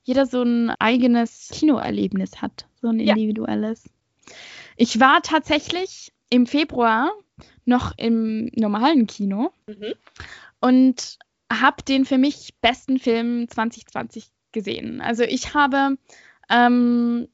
jeder 0.05 0.27
so 0.27 0.43
ein 0.43 0.71
eigenes 0.71 1.51
Kinoerlebnis 1.53 2.41
hat, 2.41 2.67
so 2.81 2.89
ein 2.89 3.01
individuelles. 3.01 3.85
Ja. 3.85 4.35
Ich 4.77 5.01
war 5.01 5.23
tatsächlich 5.23 6.13
im 6.31 6.47
Februar 6.47 7.11
noch 7.65 7.93
im 7.97 8.51
normalen 8.55 9.07
Kino 9.07 9.53
mhm. 9.67 9.95
und 10.61 11.19
habe 11.53 11.83
den 11.83 12.05
für 12.05 12.19
mich 12.19 12.55
besten 12.61 12.99
Film 12.99 13.49
2020 13.49 14.31
gesehen. 14.53 15.01
Also 15.01 15.25
ich 15.25 15.55
habe 15.55 15.97
ähm, 16.49 17.29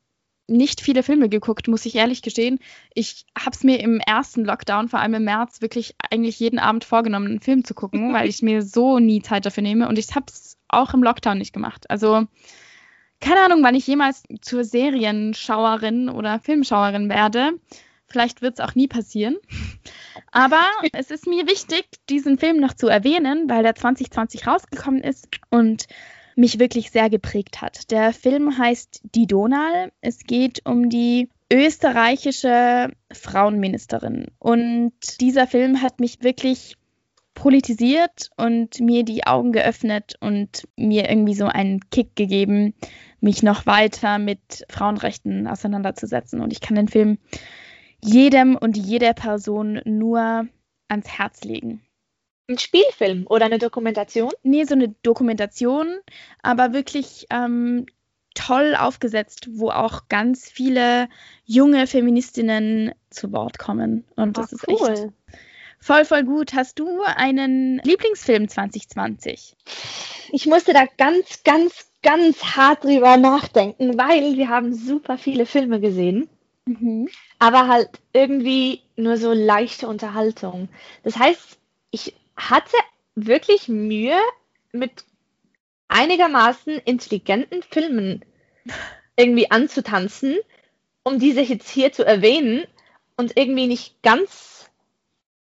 nicht 0.46 0.80
viele 0.80 1.02
Filme 1.02 1.28
geguckt, 1.28 1.68
muss 1.68 1.86
ich 1.86 1.94
ehrlich 1.94 2.22
gestehen. 2.22 2.58
Ich 2.94 3.26
habe 3.38 3.54
es 3.54 3.64
mir 3.64 3.80
im 3.80 4.00
ersten 4.00 4.44
Lockdown, 4.44 4.88
vor 4.88 5.00
allem 5.00 5.14
im 5.14 5.24
März, 5.24 5.60
wirklich 5.60 5.94
eigentlich 6.10 6.38
jeden 6.40 6.58
Abend 6.58 6.84
vorgenommen, 6.84 7.26
einen 7.26 7.40
Film 7.40 7.64
zu 7.64 7.74
gucken, 7.74 8.12
weil 8.12 8.28
ich 8.28 8.42
mir 8.42 8.62
so 8.62 8.98
nie 8.98 9.22
Zeit 9.22 9.46
dafür 9.46 9.62
nehme. 9.62 9.88
Und 9.88 9.98
ich 9.98 10.14
habe 10.14 10.26
es 10.28 10.58
auch 10.68 10.94
im 10.94 11.02
Lockdown 11.02 11.38
nicht 11.38 11.52
gemacht. 11.52 11.88
Also 11.90 12.26
keine 13.20 13.40
Ahnung, 13.40 13.62
wann 13.62 13.76
ich 13.76 13.86
jemals 13.86 14.24
zur 14.40 14.64
Serienschauerin 14.64 16.08
oder 16.08 16.40
Filmschauerin 16.40 17.08
werde. 17.08 17.52
Vielleicht 18.06 18.42
wird 18.42 18.58
es 18.58 18.64
auch 18.64 18.74
nie 18.74 18.88
passieren. 18.88 19.36
Aber 20.32 20.60
es 20.92 21.10
ist 21.10 21.26
mir 21.26 21.46
wichtig, 21.46 21.86
diesen 22.10 22.36
Film 22.36 22.58
noch 22.58 22.74
zu 22.74 22.88
erwähnen, 22.88 23.48
weil 23.48 23.62
der 23.62 23.74
2020 23.74 24.46
rausgekommen 24.46 25.02
ist 25.02 25.28
und 25.50 25.86
mich 26.36 26.58
wirklich 26.58 26.90
sehr 26.90 27.10
geprägt 27.10 27.60
hat. 27.60 27.90
Der 27.90 28.12
Film 28.12 28.56
heißt 28.58 29.02
Die 29.14 29.26
Donal. 29.26 29.92
Es 30.00 30.24
geht 30.24 30.62
um 30.64 30.88
die 30.88 31.28
österreichische 31.52 32.90
Frauenministerin. 33.12 34.28
Und 34.38 34.92
dieser 35.20 35.46
Film 35.46 35.82
hat 35.82 36.00
mich 36.00 36.22
wirklich 36.22 36.76
politisiert 37.34 38.30
und 38.36 38.80
mir 38.80 39.04
die 39.04 39.26
Augen 39.26 39.52
geöffnet 39.52 40.14
und 40.20 40.68
mir 40.76 41.08
irgendwie 41.10 41.34
so 41.34 41.46
einen 41.46 41.80
Kick 41.90 42.14
gegeben, 42.16 42.74
mich 43.20 43.42
noch 43.42 43.66
weiter 43.66 44.18
mit 44.18 44.64
Frauenrechten 44.68 45.46
auseinanderzusetzen. 45.46 46.40
Und 46.40 46.52
ich 46.52 46.60
kann 46.60 46.76
den 46.76 46.88
Film 46.88 47.18
jedem 48.02 48.56
und 48.56 48.76
jeder 48.76 49.14
Person 49.14 49.80
nur 49.84 50.46
ans 50.88 51.08
Herz 51.08 51.44
legen. 51.44 51.82
Ein 52.48 52.58
Spielfilm 52.58 53.26
oder 53.28 53.46
eine 53.46 53.58
Dokumentation? 53.58 54.32
Nee, 54.42 54.64
so 54.64 54.74
eine 54.74 54.88
Dokumentation, 55.02 55.98
aber 56.42 56.72
wirklich 56.72 57.26
ähm, 57.30 57.86
toll 58.34 58.74
aufgesetzt, 58.78 59.48
wo 59.52 59.70
auch 59.70 60.08
ganz 60.08 60.50
viele 60.50 61.08
junge 61.44 61.86
Feministinnen 61.86 62.92
zu 63.10 63.32
Wort 63.32 63.58
kommen. 63.58 64.04
Und 64.16 64.38
das 64.38 64.52
oh, 64.52 64.56
ist 64.56 64.68
cool. 64.68 64.90
echt 64.90 65.08
voll, 65.78 66.04
voll 66.04 66.24
gut. 66.24 66.54
Hast 66.54 66.78
du 66.78 67.02
einen 67.02 67.80
Lieblingsfilm 67.84 68.48
2020? 68.48 69.56
Ich 70.32 70.46
musste 70.46 70.72
da 70.72 70.86
ganz, 70.96 71.42
ganz, 71.44 71.90
ganz 72.02 72.42
hart 72.56 72.84
drüber 72.84 73.16
nachdenken, 73.16 73.98
weil 73.98 74.36
wir 74.36 74.48
haben 74.48 74.72
super 74.72 75.18
viele 75.18 75.46
Filme 75.46 75.80
gesehen. 75.80 76.28
Mhm. 76.66 77.08
Aber 77.38 77.66
halt 77.68 77.90
irgendwie 78.12 78.82
nur 78.96 79.16
so 79.16 79.32
leichte 79.32 79.88
Unterhaltung. 79.88 80.68
Das 81.02 81.18
heißt, 81.18 81.58
ich 81.90 82.14
hatte 82.36 82.76
wirklich 83.14 83.68
Mühe 83.68 84.18
mit 84.72 85.04
einigermaßen 85.88 86.78
intelligenten 86.78 87.62
Filmen 87.62 88.24
irgendwie 89.16 89.50
anzutanzen, 89.50 90.38
um 91.02 91.18
diese 91.18 91.40
jetzt 91.40 91.68
hier 91.68 91.92
zu 91.92 92.04
erwähnen 92.04 92.66
und 93.16 93.36
irgendwie 93.36 93.66
nicht 93.66 94.02
ganz 94.02 94.52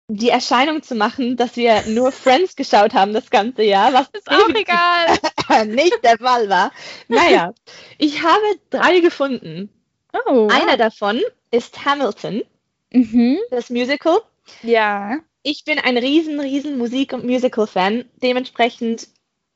die 0.08 0.28
Erscheinung 0.28 0.82
zu 0.82 0.94
machen, 0.94 1.36
dass 1.36 1.56
wir 1.56 1.82
nur 1.86 2.12
Friends 2.12 2.56
geschaut 2.56 2.92
haben 2.92 3.14
das 3.14 3.30
ganze 3.30 3.62
Jahr, 3.62 3.92
was 3.92 4.08
ist 4.12 4.30
auch 4.30 4.48
egal. 4.50 5.66
nicht 5.66 6.04
der 6.04 6.18
Fall 6.18 6.48
war. 6.48 6.72
Naja, 7.08 7.54
ich 7.96 8.22
habe 8.22 8.44
drei 8.70 9.00
gefunden. 9.00 9.70
Oh, 10.12 10.46
wow. 10.46 10.52
Einer 10.52 10.76
davon 10.76 11.22
ist 11.50 11.84
Hamilton, 11.84 12.42
mhm. 12.90 13.38
das 13.50 13.70
Musical. 13.70 14.20
Ja. 14.62 15.20
Ich 15.46 15.64
bin 15.64 15.78
ein 15.78 15.98
riesen, 15.98 16.40
riesen 16.40 16.78
Musik- 16.78 17.12
und 17.12 17.26
Musical-Fan. 17.26 18.06
Dementsprechend 18.22 19.08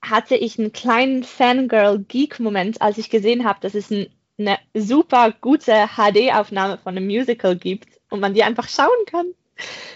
hatte 0.02 0.36
ich 0.36 0.58
einen 0.58 0.70
kleinen 0.70 1.24
Fangirl-Geek-Moment, 1.24 2.82
als 2.82 2.98
ich 2.98 3.08
gesehen 3.08 3.44
habe, 3.44 3.58
dass 3.62 3.74
es 3.74 3.90
ein, 3.90 4.06
eine 4.38 4.58
super 4.74 5.32
gute 5.40 5.88
HD-Aufnahme 5.96 6.76
von 6.76 6.94
einem 6.94 7.06
Musical 7.06 7.56
gibt 7.56 7.88
und 8.10 8.20
man 8.20 8.34
die 8.34 8.44
einfach 8.44 8.68
schauen 8.68 9.06
kann. 9.06 9.32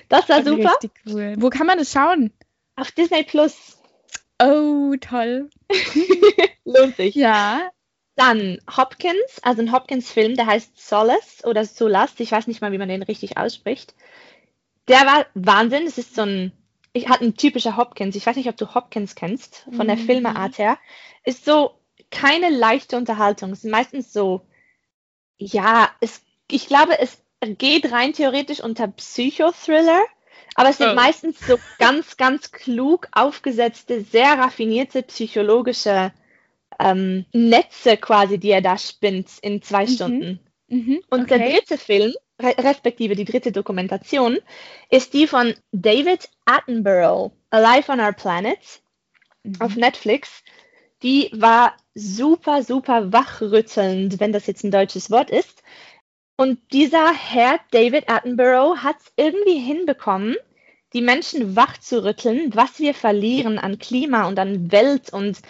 Das 0.09 0.31
war 0.31 0.43
super. 0.43 0.77
Richtig 0.83 0.93
cool. 1.07 1.35
Wo 1.37 1.51
kann 1.51 1.67
man 1.67 1.77
das 1.77 1.93
schauen? 1.93 2.33
Auf 2.75 2.91
Disney 2.93 3.23
Plus. 3.23 3.79
Oh, 4.43 4.95
toll. 4.99 5.51
Lohnt 6.65 6.97
sich. 6.97 7.15
Ja. 7.15 7.71
Dann 8.17 8.63
Hopkins, 8.75 9.41
also 9.43 9.61
ein 9.61 9.73
Hopkins-Film, 9.73 10.37
der 10.37 10.47
heißt 10.47 10.73
Solace 10.75 11.45
oder 11.45 11.67
Solas, 11.67 12.15
ich 12.19 12.33
weiß 12.33 12.47
nicht 12.47 12.63
mal, 12.63 12.73
wie 12.73 12.79
man 12.79 12.89
den 12.89 13.03
richtig 13.03 13.37
ausspricht. 13.37 13.95
Der 14.89 15.01
war 15.01 15.27
Wahnsinn, 15.35 15.87
es 15.87 15.99
ist 15.99 16.15
so 16.15 16.23
ein, 16.23 16.53
ich 16.93 17.09
hatte 17.09 17.25
ein 17.25 17.37
typischer 17.37 17.77
Hopkins, 17.77 18.17
ich 18.17 18.27
weiß 18.27 18.37
nicht, 18.37 18.49
ob 18.49 18.57
du 18.57 18.75
Hopkins 18.75 19.15
kennst, 19.15 19.67
von 19.77 19.87
der 19.87 19.97
mhm. 19.97 20.07
Filmeart 20.07 20.59
her, 20.59 20.79
ist 21.25 21.45
so 21.45 21.79
keine 22.11 22.51
leichte 22.51 22.97
Unterhaltung, 22.97 23.53
es 23.53 23.65
ist 23.65 23.71
meistens 23.71 24.13
so, 24.13 24.47
ja, 25.39 25.91
es, 26.01 26.23
ich 26.51 26.67
glaube, 26.67 26.99
es 26.99 27.23
geht 27.41 27.91
rein 27.93 28.13
theoretisch 28.13 28.61
unter 28.63 28.89
Psychothriller, 28.89 30.03
aber 30.55 30.69
es 30.69 30.79
sind 30.79 30.91
oh. 30.91 30.95
meistens 30.95 31.39
so 31.41 31.59
ganz, 31.79 32.17
ganz 32.17 32.53
klug 32.53 33.09
aufgesetzte, 33.13 34.03
sehr 34.03 34.39
raffinierte 34.39 35.03
psychologische 35.03 36.13
ähm, 36.79 37.25
Netze 37.33 37.97
quasi, 37.97 38.39
die 38.39 38.51
er 38.51 38.61
da 38.61 38.77
spinnt 38.77 39.29
in 39.41 39.63
zwei 39.63 39.85
mhm. 39.85 39.89
Stunden. 39.89 40.41
Mhm. 40.69 41.03
Und 41.11 41.23
okay. 41.23 41.39
der 41.39 41.51
dritte 41.51 41.79
Film, 41.79 42.13
respektive 42.41 43.15
die 43.15 43.25
dritte 43.25 43.53
Dokumentation, 43.53 44.39
ist 44.91 45.15
die 45.15 45.27
von 45.27 45.55
David 45.73 46.29
Attenborough, 46.45 47.33
Alive 47.51 47.93
on 47.93 48.01
Our 48.01 48.13
Planet, 48.13 48.59
mhm. 49.43 49.61
auf 49.61 49.77
Netflix. 49.77 50.43
Die 51.03 51.31
war 51.35 51.77
super, 51.95 52.63
super 52.63 53.13
wachrüttelnd, 53.13 54.21
wenn 54.21 54.33
das 54.33 54.47
jetzt 54.47 54.65
ein 54.65 54.71
deutsches 54.71 55.11
Wort 55.11 55.31
ist. 55.31 55.63
Und 56.37 56.61
dieser 56.73 57.13
Herr 57.13 57.61
David 57.71 58.09
Attenborough 58.09 58.79
hat 58.79 58.97
es 59.01 59.13
irgendwie 59.17 59.59
hinbekommen, 59.59 60.37
die 60.93 61.03
Menschen 61.03 61.57
wach 61.57 61.79
zu 61.79 62.05
rütteln, 62.05 62.55
was 62.55 62.79
wir 62.79 62.95
verlieren 62.95 63.59
an 63.59 63.79
Klima 63.79 64.27
und 64.27 64.39
an 64.39 64.71
Welt 64.73 65.13
und 65.13 65.41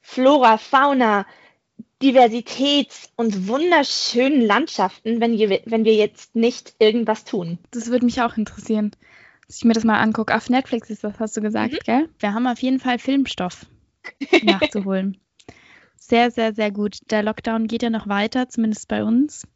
Flora, 0.00 0.58
Fauna, 0.58 1.26
Diversität 2.02 2.88
und 3.16 3.48
wunderschönen 3.48 4.40
Landschaften, 4.40 5.20
wenn, 5.20 5.34
je, 5.34 5.62
wenn 5.64 5.84
wir 5.84 5.94
jetzt 5.94 6.34
nicht 6.34 6.74
irgendwas 6.78 7.24
tun. 7.24 7.58
Das 7.70 7.88
würde 7.88 8.04
mich 8.04 8.20
auch 8.20 8.36
interessieren, 8.36 8.90
dass 9.46 9.58
ich 9.58 9.64
mir 9.64 9.74
das 9.74 9.84
mal 9.84 10.00
angucke. 10.00 10.34
Auf 10.34 10.50
Netflix 10.50 10.90
ist 10.90 11.04
das, 11.04 11.18
hast 11.20 11.36
du 11.36 11.40
gesagt, 11.40 11.74
mhm. 11.74 11.78
gell? 11.84 12.08
Wir 12.18 12.34
haben 12.34 12.46
auf 12.46 12.60
jeden 12.60 12.80
Fall 12.80 12.98
Filmstoff 12.98 13.66
nachzuholen. 14.42 15.18
Sehr, 15.96 16.30
sehr, 16.30 16.52
sehr 16.52 16.72
gut. 16.72 16.98
Der 17.10 17.22
Lockdown 17.22 17.68
geht 17.68 17.82
ja 17.82 17.90
noch 17.90 18.08
weiter, 18.08 18.48
zumindest 18.48 18.88
bei 18.88 19.04
uns. 19.04 19.46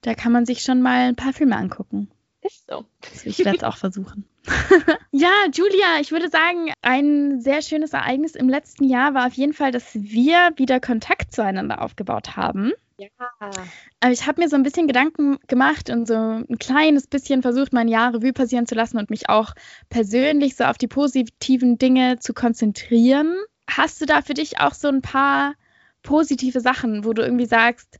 Da 0.00 0.14
kann 0.14 0.32
man 0.32 0.44
sich 0.44 0.62
schon 0.62 0.82
mal 0.82 1.08
ein 1.08 1.16
paar 1.16 1.32
Filme 1.32 1.56
angucken. 1.56 2.10
Ist 2.44 2.66
so. 2.68 2.84
Ich 3.24 3.38
werde 3.38 3.56
es 3.56 3.64
auch 3.64 3.78
versuchen. 3.78 4.28
ja, 5.12 5.32
Julia, 5.52 6.00
ich 6.00 6.12
würde 6.12 6.28
sagen, 6.28 6.72
ein 6.82 7.40
sehr 7.40 7.62
schönes 7.62 7.94
Ereignis 7.94 8.34
im 8.34 8.50
letzten 8.50 8.84
Jahr 8.84 9.14
war 9.14 9.26
auf 9.26 9.32
jeden 9.32 9.54
Fall, 9.54 9.72
dass 9.72 9.94
wir 9.94 10.52
wieder 10.56 10.78
Kontakt 10.78 11.34
zueinander 11.34 11.80
aufgebaut 11.80 12.36
haben. 12.36 12.72
Ja. 12.98 13.08
Aber 13.40 14.12
ich 14.12 14.26
habe 14.26 14.42
mir 14.42 14.48
so 14.50 14.56
ein 14.56 14.62
bisschen 14.62 14.86
Gedanken 14.86 15.38
gemacht 15.48 15.88
und 15.88 16.06
so 16.06 16.14
ein 16.14 16.58
kleines 16.58 17.06
bisschen 17.06 17.40
versucht, 17.40 17.72
mein 17.72 17.88
Jahr 17.88 18.12
Revue 18.12 18.34
passieren 18.34 18.66
zu 18.66 18.74
lassen 18.74 18.98
und 18.98 19.08
mich 19.08 19.30
auch 19.30 19.54
persönlich 19.88 20.54
so 20.54 20.64
auf 20.64 20.76
die 20.76 20.86
positiven 20.86 21.78
Dinge 21.78 22.18
zu 22.18 22.34
konzentrieren. 22.34 23.34
Hast 23.68 24.02
du 24.02 24.04
da 24.06 24.20
für 24.20 24.34
dich 24.34 24.60
auch 24.60 24.74
so 24.74 24.88
ein 24.88 25.00
paar 25.00 25.54
positive 26.02 26.60
Sachen, 26.60 27.06
wo 27.06 27.14
du 27.14 27.22
irgendwie 27.22 27.46
sagst, 27.46 27.98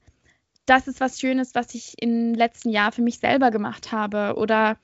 das 0.67 0.89
ist 0.89 1.01
was 1.01 1.21
Schönes, 1.21 1.55
was 1.55 1.75
ich 1.75 1.95
im 2.01 2.35
letzten 2.35 2.71
Jahr 2.71 2.93
für 2.93 3.03
mich 3.03 3.19
selber 3.19 3.51
gemacht 3.51 3.93
habe. 3.93 4.35
Oder 4.37 4.79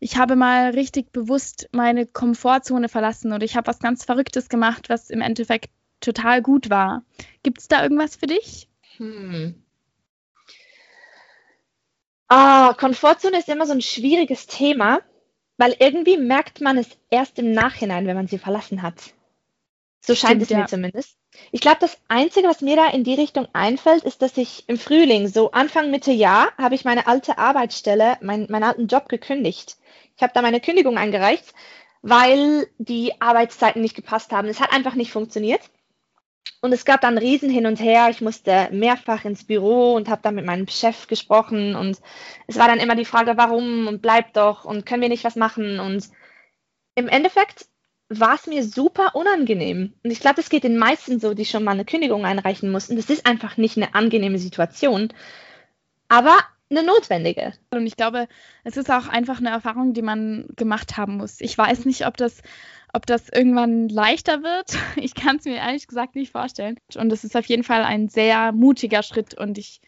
ich 0.00 0.16
habe 0.16 0.36
mal 0.36 0.70
richtig 0.70 1.12
bewusst 1.12 1.68
meine 1.72 2.06
Komfortzone 2.06 2.88
verlassen 2.88 3.32
oder 3.32 3.44
ich 3.44 3.56
habe 3.56 3.68
was 3.68 3.78
ganz 3.78 4.04
Verrücktes 4.04 4.48
gemacht, 4.48 4.88
was 4.88 5.10
im 5.10 5.20
Endeffekt 5.20 5.70
total 6.00 6.42
gut 6.42 6.70
war. 6.70 7.04
Gibt 7.42 7.60
es 7.60 7.68
da 7.68 7.82
irgendwas 7.82 8.16
für 8.16 8.26
dich? 8.26 8.68
Hm. 8.96 9.54
Ah, 12.28 12.74
Komfortzone 12.74 13.38
ist 13.38 13.48
immer 13.48 13.66
so 13.66 13.72
ein 13.72 13.82
schwieriges 13.82 14.46
Thema, 14.46 15.00
weil 15.58 15.76
irgendwie 15.78 16.16
merkt 16.16 16.60
man 16.60 16.78
es 16.78 16.88
erst 17.10 17.38
im 17.38 17.52
Nachhinein, 17.52 18.06
wenn 18.06 18.16
man 18.16 18.26
sie 18.26 18.38
verlassen 18.38 18.82
hat. 18.82 19.14
So 20.00 20.14
scheint 20.14 20.42
Stimmt, 20.42 20.42
es 20.42 20.50
mir 20.50 20.60
ja. 20.60 20.66
zumindest. 20.66 21.16
Ich 21.50 21.60
glaube, 21.60 21.78
das 21.80 21.98
Einzige, 22.08 22.48
was 22.48 22.60
mir 22.60 22.76
da 22.76 22.88
in 22.88 23.04
die 23.04 23.14
Richtung 23.14 23.48
einfällt, 23.52 24.04
ist, 24.04 24.22
dass 24.22 24.36
ich 24.36 24.68
im 24.68 24.78
Frühling, 24.78 25.28
so 25.28 25.50
Anfang 25.52 25.90
Mitte 25.90 26.12
Jahr, 26.12 26.52
habe 26.58 26.74
ich 26.74 26.84
meine 26.84 27.06
alte 27.06 27.38
Arbeitsstelle, 27.38 28.18
mein, 28.20 28.46
meinen 28.50 28.64
alten 28.64 28.86
Job 28.86 29.08
gekündigt. 29.08 29.76
Ich 30.16 30.22
habe 30.22 30.32
da 30.34 30.42
meine 30.42 30.60
Kündigung 30.60 30.98
eingereicht, 30.98 31.54
weil 32.02 32.68
die 32.78 33.20
Arbeitszeiten 33.20 33.80
nicht 33.80 33.96
gepasst 33.96 34.32
haben. 34.32 34.48
Es 34.48 34.60
hat 34.60 34.72
einfach 34.72 34.94
nicht 34.94 35.12
funktioniert. 35.12 35.62
Und 36.60 36.72
es 36.72 36.84
gab 36.84 37.00
dann 37.00 37.18
Riesen 37.18 37.50
hin 37.50 37.66
und 37.66 37.80
her. 37.80 38.08
Ich 38.10 38.20
musste 38.20 38.68
mehrfach 38.70 39.24
ins 39.24 39.44
Büro 39.44 39.94
und 39.94 40.08
habe 40.08 40.22
dann 40.22 40.34
mit 40.34 40.44
meinem 40.44 40.68
Chef 40.68 41.06
gesprochen. 41.06 41.74
Und 41.74 42.00
es 42.46 42.58
war 42.58 42.68
dann 42.68 42.78
immer 42.78 42.94
die 42.94 43.04
Frage, 43.04 43.36
warum 43.36 43.88
und 43.88 44.02
bleib 44.02 44.32
doch 44.34 44.64
und 44.64 44.86
können 44.86 45.02
wir 45.02 45.08
nicht 45.08 45.24
was 45.24 45.36
machen. 45.36 45.80
Und 45.80 46.08
im 46.94 47.08
Endeffekt 47.08 47.66
war 48.20 48.34
es 48.34 48.46
mir 48.46 48.64
super 48.64 49.14
unangenehm. 49.14 49.92
Und 50.02 50.10
ich 50.10 50.20
glaube, 50.20 50.36
das 50.36 50.50
geht 50.50 50.64
den 50.64 50.78
meisten 50.78 51.20
so, 51.20 51.34
die 51.34 51.44
schon 51.44 51.64
mal 51.64 51.72
eine 51.72 51.84
Kündigung 51.84 52.24
einreichen 52.24 52.70
mussten. 52.70 52.96
Das 52.96 53.10
ist 53.10 53.26
einfach 53.26 53.56
nicht 53.56 53.76
eine 53.76 53.94
angenehme 53.94 54.38
Situation, 54.38 55.12
aber 56.08 56.38
eine 56.70 56.82
notwendige. 56.82 57.52
Und 57.70 57.86
ich 57.86 57.96
glaube, 57.96 58.28
es 58.64 58.76
ist 58.76 58.90
auch 58.90 59.08
einfach 59.08 59.38
eine 59.38 59.50
Erfahrung, 59.50 59.92
die 59.92 60.02
man 60.02 60.48
gemacht 60.56 60.96
haben 60.96 61.18
muss. 61.18 61.40
Ich 61.40 61.56
weiß 61.56 61.84
nicht, 61.84 62.06
ob 62.06 62.16
das, 62.16 62.42
ob 62.92 63.06
das 63.06 63.28
irgendwann 63.28 63.88
leichter 63.88 64.42
wird. 64.42 64.76
Ich 64.96 65.14
kann 65.14 65.36
es 65.36 65.44
mir 65.44 65.56
ehrlich 65.56 65.86
gesagt 65.86 66.14
nicht 66.14 66.32
vorstellen. 66.32 66.78
Und 66.96 67.12
es 67.12 67.24
ist 67.24 67.36
auf 67.36 67.46
jeden 67.46 67.64
Fall 67.64 67.82
ein 67.82 68.08
sehr 68.08 68.52
mutiger 68.52 69.02
Schritt 69.02 69.34
und 69.34 69.58
ich 69.58 69.80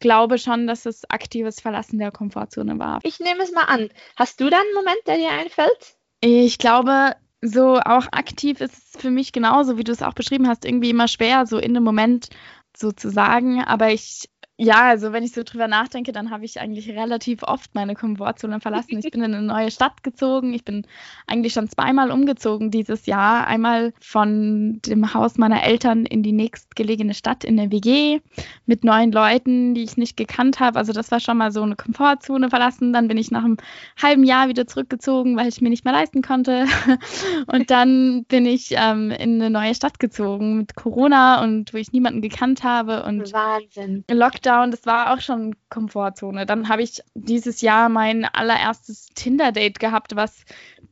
glaube 0.00 0.38
schon, 0.38 0.66
dass 0.66 0.86
es 0.86 1.08
aktives 1.10 1.60
Verlassen 1.60 1.98
der 1.98 2.12
Komfortzone 2.12 2.78
war. 2.78 3.00
Ich 3.02 3.20
nehme 3.20 3.42
es 3.42 3.52
mal 3.52 3.64
an. 3.64 3.88
Hast 4.16 4.40
du 4.40 4.48
da 4.48 4.58
einen 4.58 4.74
Moment, 4.74 5.00
der 5.06 5.16
dir 5.16 5.30
einfällt? 5.30 5.96
Ich 6.20 6.58
glaube, 6.58 7.14
so 7.42 7.78
auch 7.78 8.06
aktiv 8.12 8.60
ist 8.60 8.74
es 8.94 9.00
für 9.00 9.10
mich 9.10 9.32
genauso, 9.32 9.78
wie 9.78 9.84
du 9.84 9.92
es 9.92 10.02
auch 10.02 10.14
beschrieben 10.14 10.48
hast, 10.48 10.64
irgendwie 10.64 10.90
immer 10.90 11.08
schwer, 11.08 11.46
so 11.46 11.58
in 11.58 11.74
dem 11.74 11.84
Moment 11.84 12.28
so 12.76 12.92
zu 12.92 13.10
sagen. 13.10 13.62
Aber 13.62 13.92
ich 13.92 14.28
ja, 14.60 14.88
also 14.88 15.12
wenn 15.12 15.22
ich 15.22 15.30
so 15.30 15.44
drüber 15.44 15.68
nachdenke, 15.68 16.10
dann 16.10 16.32
habe 16.32 16.44
ich 16.44 16.58
eigentlich 16.58 16.90
relativ 16.90 17.44
oft 17.44 17.76
meine 17.76 17.94
Komfortzone 17.94 18.58
verlassen. 18.58 18.98
Ich 18.98 19.08
bin 19.08 19.22
in 19.22 19.32
eine 19.32 19.46
neue 19.46 19.70
Stadt 19.70 20.02
gezogen. 20.02 20.52
Ich 20.52 20.64
bin 20.64 20.84
eigentlich 21.28 21.52
schon 21.52 21.68
zweimal 21.68 22.10
umgezogen 22.10 22.72
dieses 22.72 23.06
Jahr. 23.06 23.46
Einmal 23.46 23.92
von 24.00 24.80
dem 24.84 25.14
Haus 25.14 25.38
meiner 25.38 25.62
Eltern 25.62 26.06
in 26.06 26.24
die 26.24 26.32
nächstgelegene 26.32 27.14
Stadt 27.14 27.44
in 27.44 27.56
der 27.56 27.70
WG 27.70 28.18
mit 28.66 28.82
neuen 28.82 29.12
Leuten, 29.12 29.74
die 29.74 29.84
ich 29.84 29.96
nicht 29.96 30.16
gekannt 30.16 30.58
habe. 30.58 30.76
Also 30.76 30.92
das 30.92 31.12
war 31.12 31.20
schon 31.20 31.36
mal 31.36 31.52
so 31.52 31.62
eine 31.62 31.76
Komfortzone 31.76 32.50
verlassen. 32.50 32.92
Dann 32.92 33.06
bin 33.06 33.16
ich 33.16 33.30
nach 33.30 33.44
einem 33.44 33.58
halben 34.02 34.24
Jahr 34.24 34.48
wieder 34.48 34.66
zurückgezogen, 34.66 35.36
weil 35.36 35.46
ich 35.46 35.60
mir 35.60 35.70
nicht 35.70 35.84
mehr 35.84 35.94
leisten 35.94 36.20
konnte. 36.20 36.66
Und 37.46 37.70
dann 37.70 38.24
bin 38.24 38.44
ich 38.44 38.70
ähm, 38.72 39.12
in 39.12 39.40
eine 39.40 39.50
neue 39.50 39.76
Stadt 39.76 40.00
gezogen 40.00 40.56
mit 40.56 40.74
Corona 40.74 41.44
und 41.44 41.72
wo 41.72 41.78
ich 41.78 41.92
niemanden 41.92 42.22
gekannt 42.22 42.64
habe 42.64 43.04
und 43.04 43.32
Wahnsinn. 43.32 44.04
Lockdown 44.10 44.47
Lockdown, 44.48 44.70
das 44.70 44.86
war 44.86 45.12
auch 45.12 45.20
schon 45.20 45.54
Komfortzone. 45.68 46.46
Dann 46.46 46.68
habe 46.68 46.82
ich 46.82 47.02
dieses 47.14 47.60
Jahr 47.60 47.88
mein 47.88 48.24
allererstes 48.24 49.08
Tinder-Date 49.14 49.78
gehabt, 49.78 50.16
was 50.16 50.44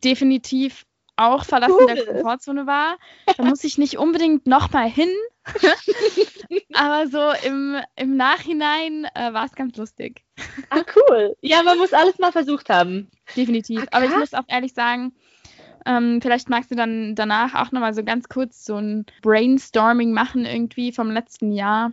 definitiv 0.05 0.85
auch 1.17 1.45
Verlassen 1.45 1.77
cool. 1.81 1.87
der 1.87 2.05
Komfortzone 2.05 2.67
war. 2.67 2.99
Da 3.37 3.45
muss 3.45 3.65
ich 3.65 3.79
nicht 3.79 3.97
unbedingt 3.97 4.47
nochmal 4.47 4.89
hin. 4.91 5.09
Aber 6.75 7.07
so 7.09 7.49
im, 7.49 7.77
im 7.97 8.17
Nachhinein 8.17 9.07
äh, 9.15 9.33
war 9.33 9.47
es 9.47 9.55
ganz 9.55 9.77
lustig. 9.79 10.23
Ah, 10.69 10.83
cool. 10.95 11.35
Ja, 11.41 11.63
man 11.63 11.79
muss 11.79 11.95
alles 11.95 12.19
mal 12.19 12.33
versucht 12.33 12.69
haben. 12.69 13.09
Definitiv. 13.35 13.85
Ah, 13.85 13.97
Aber 13.97 14.05
ich 14.05 14.17
muss 14.17 14.35
auch 14.35 14.45
ehrlich 14.49 14.75
sagen, 14.75 15.15
ähm, 15.87 16.21
vielleicht 16.21 16.51
magst 16.51 16.71
du 16.71 16.75
dann 16.75 17.15
danach 17.15 17.55
auch 17.55 17.73
nochmal 17.73 17.95
so 17.95 18.05
ganz 18.05 18.29
kurz 18.29 18.67
so 18.67 18.77
ein 18.77 19.07
Brainstorming 19.23 20.13
machen 20.13 20.45
irgendwie 20.45 20.93
vom 20.93 21.11
letzten 21.11 21.53
Jahr 21.53 21.93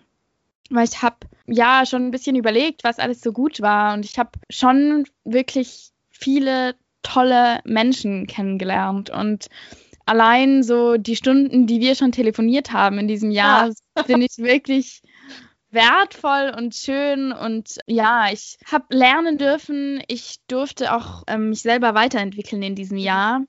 weil 0.69 0.85
ich 0.85 1.01
habe 1.01 1.17
ja 1.45 1.85
schon 1.85 2.07
ein 2.07 2.11
bisschen 2.11 2.35
überlegt, 2.35 2.83
was 2.83 2.99
alles 2.99 3.21
so 3.21 3.31
gut 3.31 3.61
war 3.61 3.93
und 3.93 4.05
ich 4.05 4.17
habe 4.17 4.31
schon 4.49 5.05
wirklich 5.23 5.91
viele 6.09 6.75
tolle 7.01 7.59
Menschen 7.65 8.27
kennengelernt 8.27 9.09
und 9.09 9.47
allein 10.05 10.63
so 10.63 10.97
die 10.97 11.15
Stunden, 11.15 11.67
die 11.67 11.79
wir 11.79 11.95
schon 11.95 12.11
telefoniert 12.11 12.71
haben 12.71 12.97
in 12.99 13.07
diesem 13.07 13.31
Jahr, 13.31 13.67
ja. 13.67 14.03
finde 14.05 14.25
ich 14.25 14.37
wirklich 14.37 15.01
wertvoll 15.69 16.53
und 16.55 16.75
schön 16.75 17.31
und 17.31 17.79
ja, 17.87 18.31
ich 18.31 18.57
habe 18.65 18.95
lernen 18.95 19.37
dürfen, 19.37 20.01
ich 20.07 20.37
durfte 20.47 20.93
auch 20.95 21.23
ähm, 21.27 21.49
mich 21.49 21.61
selber 21.61 21.95
weiterentwickeln 21.95 22.61
in 22.61 22.75
diesem 22.75 22.97
Jahr. 22.97 23.43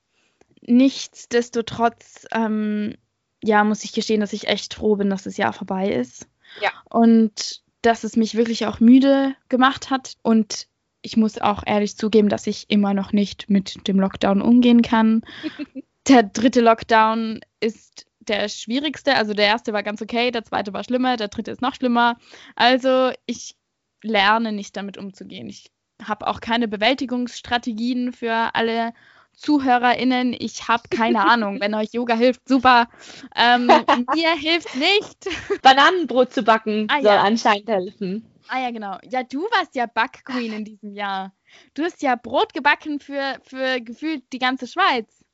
Nichtsdestotrotz, 0.62 2.26
ähm, 2.32 2.96
ja, 3.42 3.62
muss 3.62 3.84
ich 3.84 3.92
gestehen, 3.92 4.20
dass 4.20 4.32
ich 4.32 4.48
echt 4.48 4.72
froh 4.72 4.96
bin, 4.96 5.10
dass 5.10 5.24
das 5.24 5.36
Jahr 5.36 5.52
vorbei 5.52 5.90
ist. 5.92 6.26
Ja. 6.60 6.70
Und 6.90 7.62
dass 7.82 8.04
es 8.04 8.16
mich 8.16 8.34
wirklich 8.34 8.66
auch 8.66 8.80
müde 8.80 9.34
gemacht 9.48 9.90
hat. 9.90 10.16
Und 10.22 10.66
ich 11.02 11.16
muss 11.16 11.38
auch 11.38 11.62
ehrlich 11.66 11.96
zugeben, 11.96 12.28
dass 12.28 12.46
ich 12.46 12.66
immer 12.68 12.94
noch 12.94 13.12
nicht 13.12 13.50
mit 13.50 13.86
dem 13.86 14.00
Lockdown 14.00 14.40
umgehen 14.40 14.82
kann. 14.82 15.22
der 16.08 16.22
dritte 16.22 16.60
Lockdown 16.60 17.40
ist 17.60 18.06
der 18.20 18.48
schwierigste. 18.48 19.14
Also 19.16 19.34
der 19.34 19.46
erste 19.46 19.72
war 19.72 19.82
ganz 19.82 20.00
okay, 20.00 20.30
der 20.30 20.44
zweite 20.44 20.72
war 20.72 20.84
schlimmer, 20.84 21.16
der 21.16 21.28
dritte 21.28 21.50
ist 21.50 21.60
noch 21.60 21.74
schlimmer. 21.74 22.16
Also 22.56 23.10
ich 23.26 23.56
lerne 24.02 24.52
nicht 24.52 24.76
damit 24.76 24.96
umzugehen. 24.96 25.48
Ich 25.48 25.70
habe 26.02 26.26
auch 26.26 26.40
keine 26.40 26.68
Bewältigungsstrategien 26.68 28.12
für 28.12 28.54
alle 28.54 28.92
ZuhörerInnen, 29.36 30.34
ich 30.38 30.68
habe 30.68 30.88
keine 30.88 31.20
Ahnung. 31.28 31.60
Wenn 31.60 31.74
euch 31.74 31.92
Yoga 31.92 32.14
hilft, 32.14 32.48
super. 32.48 32.88
Ähm, 33.36 33.66
mir 34.14 34.36
hilft 34.36 34.74
nicht. 34.76 35.28
Bananenbrot 35.62 36.32
zu 36.32 36.42
backen 36.42 36.86
ah, 36.90 36.96
soll 36.96 37.12
ja. 37.12 37.22
anscheinend 37.22 37.68
helfen. 37.68 38.30
Ah 38.48 38.60
ja, 38.60 38.70
genau. 38.70 38.98
Ja, 39.10 39.22
du 39.22 39.42
warst 39.44 39.74
ja 39.74 39.86
Backqueen 39.86 40.52
in 40.52 40.64
diesem 40.64 40.92
Jahr. 40.92 41.32
Du 41.74 41.82
hast 41.82 42.02
ja 42.02 42.16
Brot 42.16 42.52
gebacken 42.52 43.00
für, 43.00 43.38
für 43.42 43.80
gefühlt 43.80 44.24
die 44.32 44.38
ganze 44.38 44.66
Schweiz. 44.66 45.24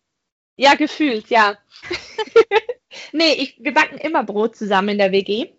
Ja, 0.56 0.74
gefühlt, 0.74 1.28
ja. 1.28 1.56
nee, 3.12 3.32
ich, 3.32 3.56
wir 3.58 3.72
backen 3.72 3.98
immer 3.98 4.24
Brot 4.24 4.56
zusammen 4.56 4.90
in 4.90 4.98
der 4.98 5.12
WG. 5.12 5.52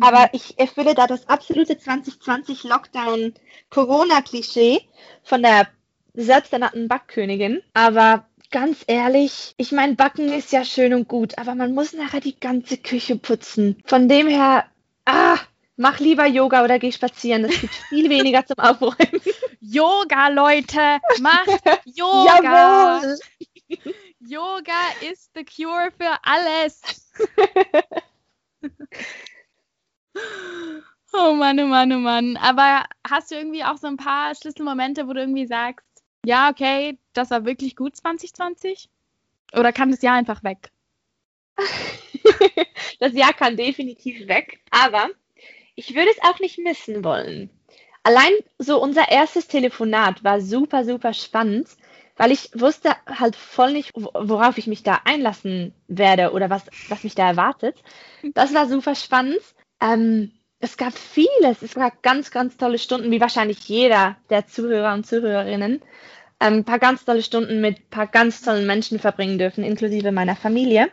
Aber 0.00 0.22
mhm. 0.22 0.30
ich 0.32 0.58
erfülle 0.58 0.94
da 0.94 1.06
das 1.06 1.28
absolute 1.28 1.78
2020 1.78 2.64
Lockdown-Corona-Klischee 2.64 4.88
von 5.22 5.42
der 5.42 5.68
selbsternannten 6.14 6.88
Backkönigin. 6.88 7.62
Aber 7.74 8.26
ganz 8.50 8.84
ehrlich, 8.86 9.54
ich 9.56 9.72
meine, 9.72 9.94
Backen 9.94 10.32
ist 10.32 10.52
ja 10.52 10.64
schön 10.64 10.94
und 10.94 11.08
gut, 11.08 11.38
aber 11.38 11.54
man 11.54 11.74
muss 11.74 11.92
nachher 11.92 12.20
die 12.20 12.38
ganze 12.38 12.78
Küche 12.78 13.16
putzen. 13.16 13.82
Von 13.84 14.08
dem 14.08 14.28
her, 14.28 14.66
ah, 15.04 15.38
mach 15.76 15.98
lieber 15.98 16.26
Yoga 16.26 16.64
oder 16.64 16.78
geh 16.78 16.92
spazieren. 16.92 17.44
Es 17.44 17.60
gibt 17.60 17.74
viel 17.74 18.08
weniger 18.08 18.46
zum 18.46 18.58
Aufräumen. 18.58 19.20
Yoga, 19.60 20.28
Leute, 20.28 21.00
macht 21.20 21.48
Yoga. 21.84 23.00
Jawohl. 23.00 23.18
Yoga 24.20 24.72
ist 25.10 25.30
the 25.34 25.44
cure 25.44 25.90
für 25.98 26.16
alles. 26.22 26.80
oh 31.12 31.32
Mann, 31.32 31.60
oh 31.60 31.66
Mann, 31.66 31.92
oh 31.92 31.98
Mann. 31.98 32.36
Aber 32.36 32.84
hast 33.08 33.30
du 33.30 33.34
irgendwie 33.34 33.64
auch 33.64 33.78
so 33.78 33.86
ein 33.86 33.96
paar 33.96 34.34
Schlüsselmomente, 34.34 35.08
wo 35.08 35.12
du 35.12 35.20
irgendwie 35.20 35.46
sagst, 35.46 35.86
ja, 36.24 36.50
okay, 36.50 36.98
das 37.12 37.30
war 37.30 37.44
wirklich 37.44 37.76
gut 37.76 37.96
2020? 37.96 38.88
Oder 39.54 39.72
kann 39.72 39.90
das 39.90 40.02
Jahr 40.02 40.16
einfach 40.16 40.42
weg? 40.42 40.70
das 43.00 43.12
Jahr 43.12 43.32
kann 43.32 43.56
definitiv 43.56 44.26
weg, 44.26 44.60
aber 44.70 45.08
ich 45.76 45.94
würde 45.94 46.10
es 46.10 46.22
auch 46.22 46.40
nicht 46.40 46.58
missen 46.58 47.04
wollen. 47.04 47.50
Allein 48.02 48.32
so 48.58 48.82
unser 48.82 49.10
erstes 49.10 49.48
Telefonat 49.48 50.24
war 50.24 50.40
super, 50.40 50.84
super 50.84 51.14
spannend, 51.14 51.68
weil 52.16 52.32
ich 52.32 52.50
wusste 52.54 52.94
halt 53.06 53.34
voll 53.34 53.72
nicht, 53.72 53.92
worauf 53.94 54.58
ich 54.58 54.66
mich 54.66 54.82
da 54.82 55.00
einlassen 55.04 55.74
werde 55.88 56.32
oder 56.32 56.50
was, 56.50 56.64
was 56.88 57.02
mich 57.02 57.14
da 57.14 57.28
erwartet. 57.28 57.82
Das 58.34 58.54
war 58.54 58.66
super 58.68 58.94
spannend. 58.94 59.40
Ähm, 59.80 60.32
es 60.64 60.76
gab 60.78 60.94
vieles, 60.94 61.62
es 61.62 61.74
gab 61.74 62.02
ganz, 62.02 62.30
ganz 62.30 62.56
tolle 62.56 62.78
Stunden, 62.78 63.10
wie 63.10 63.20
wahrscheinlich 63.20 63.68
jeder 63.68 64.16
der 64.30 64.46
Zuhörer 64.46 64.94
und 64.94 65.06
Zuhörerinnen 65.06 65.82
ein 66.38 66.54
ähm, 66.54 66.64
paar 66.64 66.78
ganz 66.78 67.04
tolle 67.04 67.22
Stunden 67.22 67.60
mit 67.60 67.78
ein 67.78 67.90
paar 67.90 68.06
ganz 68.06 68.42
tollen 68.42 68.66
Menschen 68.66 68.98
verbringen 68.98 69.38
dürfen, 69.38 69.62
inklusive 69.62 70.10
meiner 70.10 70.36
Familie. 70.36 70.90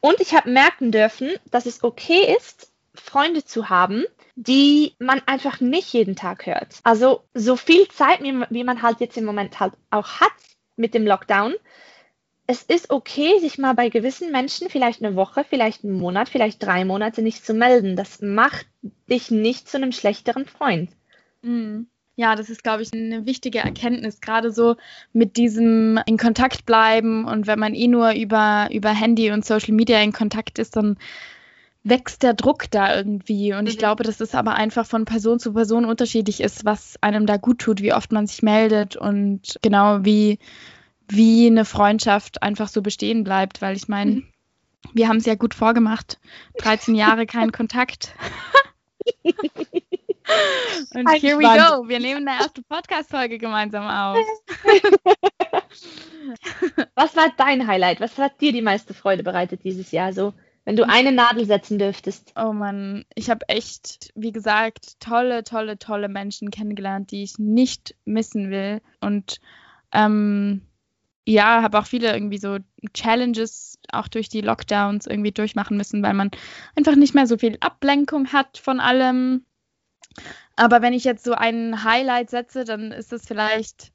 Und 0.00 0.20
ich 0.20 0.34
habe 0.34 0.50
merken 0.50 0.92
dürfen, 0.92 1.30
dass 1.50 1.66
es 1.66 1.82
okay 1.82 2.34
ist, 2.36 2.70
Freunde 2.94 3.44
zu 3.44 3.68
haben, 3.70 4.04
die 4.36 4.94
man 4.98 5.20
einfach 5.26 5.60
nicht 5.60 5.92
jeden 5.92 6.16
Tag 6.16 6.46
hört. 6.46 6.76
Also 6.84 7.24
so 7.34 7.56
viel 7.56 7.88
Zeit, 7.88 8.20
wie 8.22 8.64
man 8.64 8.82
halt 8.82 9.00
jetzt 9.00 9.16
im 9.16 9.24
Moment 9.24 9.58
halt 9.58 9.72
auch 9.90 10.20
hat 10.20 10.32
mit 10.76 10.94
dem 10.94 11.06
Lockdown, 11.06 11.54
es 12.46 12.62
ist 12.62 12.90
okay, 12.90 13.38
sich 13.40 13.58
mal 13.58 13.74
bei 13.74 13.88
gewissen 13.88 14.30
Menschen 14.30 14.68
vielleicht 14.68 15.02
eine 15.02 15.16
Woche, 15.16 15.44
vielleicht 15.48 15.84
einen 15.84 15.98
Monat, 15.98 16.28
vielleicht 16.28 16.62
drei 16.62 16.84
Monate 16.84 17.22
nicht 17.22 17.44
zu 17.44 17.54
melden. 17.54 17.96
Das 17.96 18.20
macht 18.20 18.66
dich 19.08 19.30
nicht 19.30 19.68
zu 19.68 19.78
einem 19.78 19.92
schlechteren 19.92 20.44
Freund. 20.44 20.90
Mhm. 21.42 21.86
Ja, 22.16 22.36
das 22.36 22.48
ist, 22.48 22.62
glaube 22.62 22.82
ich, 22.82 22.92
eine 22.92 23.26
wichtige 23.26 23.58
Erkenntnis, 23.58 24.20
gerade 24.20 24.52
so 24.52 24.76
mit 25.12 25.36
diesem 25.36 25.98
in 26.06 26.16
Kontakt 26.16 26.64
bleiben 26.64 27.24
und 27.26 27.48
wenn 27.48 27.58
man 27.58 27.74
eh 27.74 27.88
nur 27.88 28.12
über, 28.12 28.68
über 28.70 28.90
Handy 28.90 29.32
und 29.32 29.44
Social 29.44 29.74
Media 29.74 30.00
in 30.00 30.12
Kontakt 30.12 30.60
ist, 30.60 30.76
dann 30.76 30.96
wächst 31.82 32.22
der 32.22 32.34
Druck 32.34 32.70
da 32.70 32.96
irgendwie. 32.96 33.52
Und 33.52 33.62
mhm. 33.64 33.68
ich 33.68 33.78
glaube, 33.78 34.04
dass 34.04 34.20
es 34.20 34.34
aber 34.34 34.54
einfach 34.54 34.86
von 34.86 35.06
Person 35.06 35.40
zu 35.40 35.54
Person 35.54 35.84
unterschiedlich 35.84 36.40
ist, 36.40 36.64
was 36.64 36.96
einem 37.00 37.26
da 37.26 37.36
gut 37.36 37.58
tut, 37.58 37.82
wie 37.82 37.92
oft 37.92 38.12
man 38.12 38.26
sich 38.26 38.42
meldet 38.42 38.96
und 38.96 39.58
genau 39.60 40.04
wie, 40.04 40.38
wie 41.08 41.46
eine 41.46 41.64
Freundschaft 41.64 42.42
einfach 42.42 42.68
so 42.68 42.82
bestehen 42.82 43.24
bleibt, 43.24 43.62
weil 43.62 43.76
ich 43.76 43.88
meine, 43.88 44.10
mhm. 44.12 44.26
wir 44.92 45.08
haben 45.08 45.18
es 45.18 45.26
ja 45.26 45.34
gut 45.34 45.54
vorgemacht. 45.54 46.18
13 46.58 46.94
Jahre 46.94 47.26
kein 47.26 47.52
Kontakt. 47.52 48.14
Und 50.94 51.06
Ein 51.06 51.20
here 51.20 51.38
we 51.38 51.42
go. 51.42 51.86
Wir 51.88 52.00
nehmen 52.00 52.26
eine 52.26 52.40
erste 52.40 52.62
Podcast-Folge 52.62 53.36
gemeinsam 53.38 53.86
auf. 53.86 54.16
Was 56.94 57.14
war 57.14 57.30
dein 57.36 57.66
Highlight? 57.66 58.00
Was 58.00 58.16
hat 58.16 58.40
dir 58.40 58.52
die 58.52 58.62
meiste 58.62 58.94
Freude 58.94 59.22
bereitet 59.22 59.64
dieses 59.64 59.90
Jahr 59.90 60.14
so? 60.14 60.32
Wenn 60.64 60.76
du 60.76 60.88
eine 60.88 61.12
Nadel 61.12 61.44
setzen 61.44 61.78
dürftest. 61.78 62.32
Oh 62.36 62.54
Mann, 62.54 63.04
ich 63.14 63.28
habe 63.28 63.46
echt, 63.48 64.12
wie 64.14 64.32
gesagt, 64.32 64.98
tolle, 64.98 65.44
tolle, 65.44 65.78
tolle 65.78 66.08
Menschen 66.08 66.50
kennengelernt, 66.50 67.10
die 67.10 67.22
ich 67.22 67.38
nicht 67.38 67.94
missen 68.06 68.50
will. 68.50 68.80
Und 69.00 69.40
ähm, 69.92 70.62
ja, 71.26 71.62
habe 71.62 71.78
auch 71.78 71.86
viele 71.86 72.12
irgendwie 72.12 72.38
so 72.38 72.58
Challenges 72.92 73.78
auch 73.90 74.08
durch 74.08 74.28
die 74.28 74.42
Lockdowns 74.42 75.06
irgendwie 75.06 75.32
durchmachen 75.32 75.76
müssen, 75.76 76.02
weil 76.02 76.14
man 76.14 76.30
einfach 76.76 76.96
nicht 76.96 77.14
mehr 77.14 77.26
so 77.26 77.38
viel 77.38 77.56
Ablenkung 77.60 78.32
hat 78.32 78.58
von 78.58 78.80
allem. 78.80 79.44
Aber 80.56 80.82
wenn 80.82 80.92
ich 80.92 81.04
jetzt 81.04 81.24
so 81.24 81.32
ein 81.32 81.82
Highlight 81.84 82.30
setze, 82.30 82.64
dann 82.64 82.92
ist 82.92 83.12
das 83.12 83.26
vielleicht, 83.26 83.92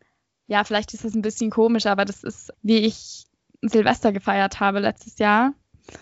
ja, 0.48 0.64
vielleicht 0.64 0.94
ist 0.94 1.06
das 1.06 1.14
ein 1.14 1.22
bisschen 1.22 1.52
komisch, 1.52 1.86
aber 1.86 2.06
das 2.06 2.24
ist, 2.24 2.52
wie 2.64 2.80
ich 2.80 3.26
Silvester 3.62 4.12
gefeiert 4.12 4.60
habe 4.60 4.80
letztes 4.80 5.20
Jahr. 5.20 5.54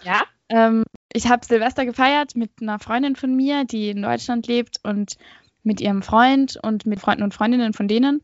Ja. 0.03 0.23
Ähm, 0.49 0.84
ich 1.11 1.28
habe 1.28 1.45
Silvester 1.45 1.86
gefeiert 1.86 2.36
mit 2.36 2.51
einer 2.61 2.80
Freundin 2.80 3.15
von 3.15 3.36
mir, 3.36 3.65
die 3.65 3.89
in 3.89 4.01
Deutschland 4.01 4.47
lebt 4.47 4.80
und 4.84 5.17
mit 5.63 5.82
ihrem 5.82 6.01
Freund 6.01 6.57
und 6.61 6.86
mit 6.86 6.99
Freunden 6.99 7.23
und 7.23 7.34
Freundinnen 7.34 7.73
von 7.73 7.88
denen. 7.88 8.21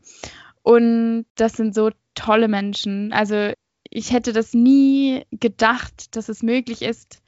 Und 0.64 1.26
das 1.34 1.52
sind 1.52 1.74
so 1.74 1.90
tolle 2.14 2.48
Menschen. 2.48 3.12
Also 3.12 3.52
ich 3.90 4.12
hätte 4.12 4.32
das 4.32 4.54
nie 4.54 5.24
gedacht, 5.30 6.16
dass 6.16 6.30
es 6.30 6.42
möglich 6.42 6.80
ist, 6.80 7.22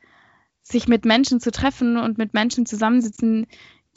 sich 0.62 0.88
mit 0.88 1.04
Menschen 1.04 1.38
zu 1.38 1.52
treffen 1.52 1.98
und 1.98 2.16
mit 2.16 2.32
Menschen 2.32 2.64
zusammensitzen, 2.64 3.46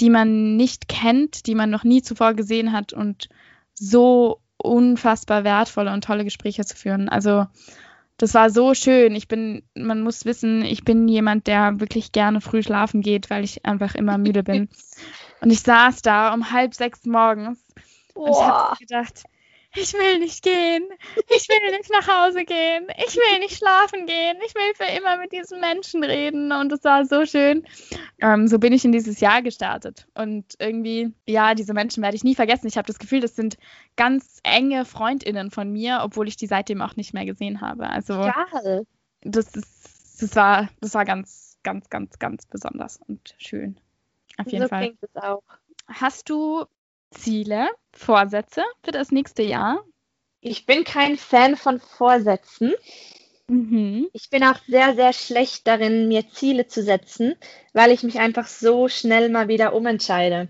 die 0.02 0.10
man 0.10 0.58
nicht 0.58 0.90
kennt, 0.90 1.48
die 1.48 1.56
man 1.56 1.70
noch 1.70 1.86
nie 1.86 2.02
zuvor 2.02 2.34
gesehen 2.34 2.74
hat 2.74 2.92
und 2.92 3.30
so 3.74 4.42
unfassbar 4.58 5.46
wertvolle 5.46 5.94
und 5.94 6.04
tolle 6.04 6.26
Gespräche 6.26 6.66
zu 6.66 6.76
führen. 6.76 7.08
Also 7.08 7.48
das 8.18 8.34
war 8.34 8.50
so 8.50 8.74
schön. 8.74 9.16
Ich 9.16 9.30
bin, 9.30 9.64
man 9.74 10.02
muss 10.02 10.26
wissen, 10.26 10.66
ich 10.66 10.84
bin 10.84 11.08
jemand, 11.08 11.48
der 11.48 11.80
wirklich 11.80 12.12
gerne 12.12 12.42
früh 12.42 12.62
schlafen 12.62 13.02
geht, 13.02 13.30
weil 13.30 13.46
ich 13.46 13.66
einfach 13.66 13.96
immer 13.96 14.18
müde 14.18 14.44
bin. 14.44 14.68
Und 15.42 15.52
ich 15.52 15.62
saß 15.62 16.02
da 16.02 16.34
um 16.34 16.52
halb 16.52 16.74
sechs 16.74 17.06
morgens. 17.06 17.66
Und 18.20 18.32
ich 18.32 18.42
habe 18.42 18.78
gedacht, 18.78 19.24
ich 19.76 19.94
will 19.94 20.20
nicht 20.20 20.44
gehen, 20.44 20.88
ich 21.30 21.48
will 21.48 21.78
nicht 21.78 21.92
nach 21.92 22.08
Hause 22.08 22.44
gehen, 22.44 22.88
ich 22.98 23.16
will 23.16 23.40
nicht 23.40 23.58
schlafen 23.58 24.08
gehen, 24.08 24.38
ich 24.46 24.56
will 24.56 24.74
für 24.76 24.98
immer 24.98 25.18
mit 25.18 25.32
diesen 25.32 25.60
Menschen 25.60 26.04
reden 26.04 26.52
und 26.52 26.72
es 26.72 26.84
war 26.84 27.06
so 27.06 27.26
schön. 27.26 27.68
Ähm, 28.20 28.48
so 28.48 28.58
bin 28.58 28.74
ich 28.74 28.84
in 28.84 28.92
dieses 28.92 29.20
Jahr 29.20 29.44
gestartet 29.44 30.08
und 30.16 30.56
irgendwie, 30.58 31.14
ja, 31.28 31.54
diese 31.54 31.74
Menschen 31.74 32.02
werde 32.02 32.16
ich 32.16 32.24
nie 32.24 32.34
vergessen. 32.34 32.68
Ich 32.68 32.78
habe 32.78 32.88
das 32.88 32.98
Gefühl, 32.98 33.20
das 33.20 33.36
sind 33.36 33.58
ganz 33.96 34.40
enge 34.44 34.86
Freundinnen 34.86 35.52
von 35.52 35.72
mir, 35.72 36.00
obwohl 36.02 36.28
ich 36.28 36.36
die 36.36 36.48
seitdem 36.48 36.82
auch 36.82 36.96
nicht 36.96 37.14
mehr 37.14 37.26
gesehen 37.26 37.62
habe. 37.62 37.90
Also 37.90 38.32
das 39.22 39.56
ist, 39.56 40.22
das 40.22 40.36
war, 40.36 40.70
das 40.82 40.96
war 40.96 41.06
ganz, 41.06 41.60
ganz, 41.62 41.90
ganz, 41.90 42.18
ganz 42.18 42.46
besonders 42.48 43.00
und 43.08 43.36
schön. 43.38 43.80
Auf 44.38 44.48
jeden 44.48 44.64
so 44.64 44.70
Fall. 44.70 44.82
Klingt 44.82 45.04
es 45.04 45.16
auch. 45.16 45.44
Hast 45.88 46.30
du 46.30 46.66
Ziele, 47.12 47.70
Vorsätze 47.94 48.64
für 48.84 48.92
das 48.92 49.12
nächste 49.12 49.44
Jahr? 49.44 49.84
Ich 50.42 50.66
bin 50.66 50.84
kein 50.84 51.18
Fan 51.18 51.56
von 51.58 51.80
Vorsätzen. 51.80 52.74
Mhm. 53.48 54.10
Ich 54.14 54.30
bin 54.30 54.44
auch 54.44 54.60
sehr, 54.68 54.96
sehr 54.96 55.12
schlecht 55.14 55.68
darin, 55.68 56.08
mir 56.08 56.30
Ziele 56.30 56.68
zu 56.68 56.84
setzen, 56.84 57.36
weil 57.74 57.92
ich 57.92 58.04
mich 58.04 58.20
einfach 58.20 58.48
so 58.48 58.88
schnell 58.88 59.30
mal 59.30 59.48
wieder 59.48 59.74
umentscheide. 59.74 60.48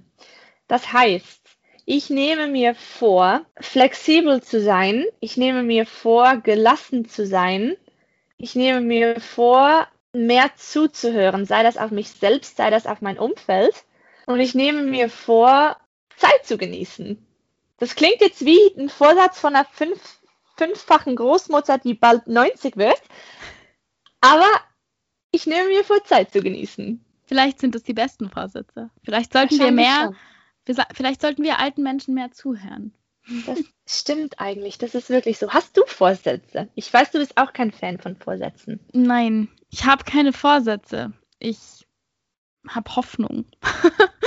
Das 0.68 0.93
heißt, 0.93 1.41
ich 1.86 2.10
nehme 2.10 2.47
mir 2.47 2.76
vor, 2.76 3.41
flexibel 3.60 4.43
zu 4.43 4.62
sein. 4.62 5.05
Ich 5.22 5.38
nehme 5.38 5.64
mir 5.64 5.88
vor, 5.88 6.38
gelassen 6.38 7.07
zu 7.07 7.26
sein. 7.26 7.76
Ich 8.38 8.53
nehme 8.53 8.82
mir 8.82 9.20
vor, 9.20 9.88
mehr 10.14 10.51
zuzuhören, 10.55 11.45
sei 11.45 11.64
das 11.64 11.78
auf 11.78 11.91
mich 11.91 12.10
selbst, 12.10 12.57
sei 12.57 12.70
das 12.70 12.86
auf 12.86 13.01
mein 13.01 13.18
Umfeld. 13.18 13.74
Und 14.28 14.39
ich 14.39 14.53
nehme 14.53 14.84
mir 14.84 15.10
vor, 15.10 15.78
Zeit 16.20 16.45
zu 16.45 16.57
genießen. 16.57 17.26
Das 17.78 17.95
klingt 17.95 18.22
jetzt 18.22 18.45
wie 18.45 18.59
ein 18.78 18.89
Vorsatz 18.89 19.39
von 19.39 19.55
einer 19.55 19.65
fünf, 19.65 20.20
fünffachen 20.57 21.15
Großmutter, 21.15 21.78
die 21.78 21.93
bald 21.93 22.28
90 22.28 22.78
wird. 22.78 23.01
Aber 24.22 24.49
ich 25.32 25.47
nehme 25.47 25.70
mir 25.70 25.84
vor, 25.84 26.03
Zeit 26.03 26.32
zu 26.32 26.41
genießen. 26.41 27.03
Vielleicht 27.26 27.59
sind 27.59 27.76
es 27.76 27.84
die 27.84 27.93
besten 27.93 28.30
Vorsätze. 28.30 28.89
Vielleicht 29.03 29.34
sollten 29.34 29.59
wir 29.59 29.72
mehr, 29.72 30.13
wir, 30.65 30.76
vielleicht 30.93 31.22
sollten 31.22 31.43
wir 31.43 31.59
alten 31.59 31.84
Menschen 31.84 32.15
mehr 32.15 32.32
zuhören. 32.32 32.93
Das 33.45 33.59
stimmt 33.88 34.39
eigentlich. 34.39 34.78
Das 34.78 34.95
ist 34.95 35.09
wirklich 35.09 35.38
so. 35.38 35.49
Hast 35.51 35.78
du 35.78 35.84
Vorsätze? 35.86 36.70
Ich 36.76 36.91
weiß, 36.91 37.11
du 37.11 37.20
bist 37.20 37.38
auch 37.38 37.53
kein 37.53 37.72
Fan 37.72 37.99
von 37.99 38.15
Vorsätzen. 38.15 38.80
Nein, 38.91 39.49
ich 39.70 39.86
habe 39.86 40.03
keine 40.03 40.34
Vorsätze. 40.34 41.13
Ich 41.38 41.86
habe 42.67 42.95
Hoffnung. 42.95 43.45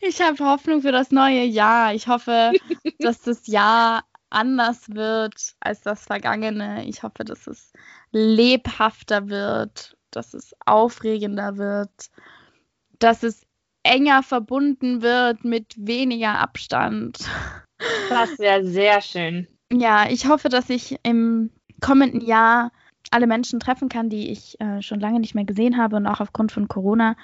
ich 0.00 0.20
habe 0.20 0.44
Hoffnung 0.44 0.82
für 0.82 0.92
das 0.92 1.10
neue 1.10 1.44
Jahr. 1.44 1.94
Ich 1.94 2.08
hoffe, 2.08 2.52
dass 2.98 3.22
das 3.22 3.46
Jahr 3.46 4.04
anders 4.30 4.88
wird 4.88 5.54
als 5.60 5.80
das 5.82 6.04
vergangene. 6.04 6.86
Ich 6.86 7.02
hoffe, 7.02 7.24
dass 7.24 7.46
es 7.46 7.72
lebhafter 8.12 9.28
wird, 9.28 9.96
dass 10.10 10.34
es 10.34 10.54
aufregender 10.64 11.56
wird, 11.56 12.10
dass 12.98 13.22
es 13.22 13.46
enger 13.82 14.22
verbunden 14.22 15.02
wird 15.02 15.44
mit 15.44 15.74
weniger 15.76 16.38
Abstand. 16.38 17.18
Das 18.08 18.38
wäre 18.38 18.64
sehr 18.64 19.00
schön. 19.00 19.46
Ja, 19.72 20.08
ich 20.08 20.26
hoffe, 20.26 20.48
dass 20.48 20.70
ich 20.70 20.96
im 21.02 21.50
kommenden 21.80 22.20
Jahr 22.20 22.72
alle 23.10 23.26
Menschen 23.26 23.60
treffen 23.60 23.88
kann, 23.88 24.08
die 24.08 24.30
ich 24.30 24.60
äh, 24.60 24.82
schon 24.82 25.00
lange 25.00 25.20
nicht 25.20 25.34
mehr 25.34 25.44
gesehen 25.44 25.76
habe 25.76 25.96
und 25.96 26.06
auch 26.06 26.20
aufgrund 26.20 26.52
von 26.52 26.68
Corona. 26.68 27.16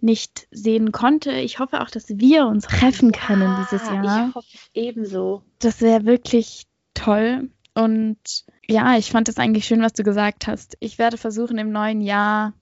Nicht 0.00 0.46
sehen 0.50 0.92
konnte. 0.92 1.32
Ich 1.32 1.58
hoffe 1.58 1.80
auch, 1.80 1.90
dass 1.90 2.08
wir 2.08 2.46
uns 2.46 2.66
treffen 2.66 3.12
können 3.12 3.50
ja, 3.50 3.66
dieses 3.70 3.88
Jahr. 3.88 4.28
Ich 4.28 4.34
hoffe 4.34 4.48
es 4.54 4.70
ebenso. 4.74 5.42
Das 5.58 5.80
wäre 5.80 6.04
wirklich 6.04 6.66
toll. 6.94 7.50
Und 7.74 8.18
ja, 8.66 8.96
ich 8.96 9.10
fand 9.10 9.28
es 9.28 9.38
eigentlich 9.38 9.66
schön, 9.66 9.82
was 9.82 9.92
du 9.92 10.04
gesagt 10.04 10.46
hast. 10.46 10.76
Ich 10.80 10.98
werde 10.98 11.16
versuchen, 11.16 11.58
im 11.58 11.70
neuen 11.70 12.00
Jahr 12.00 12.54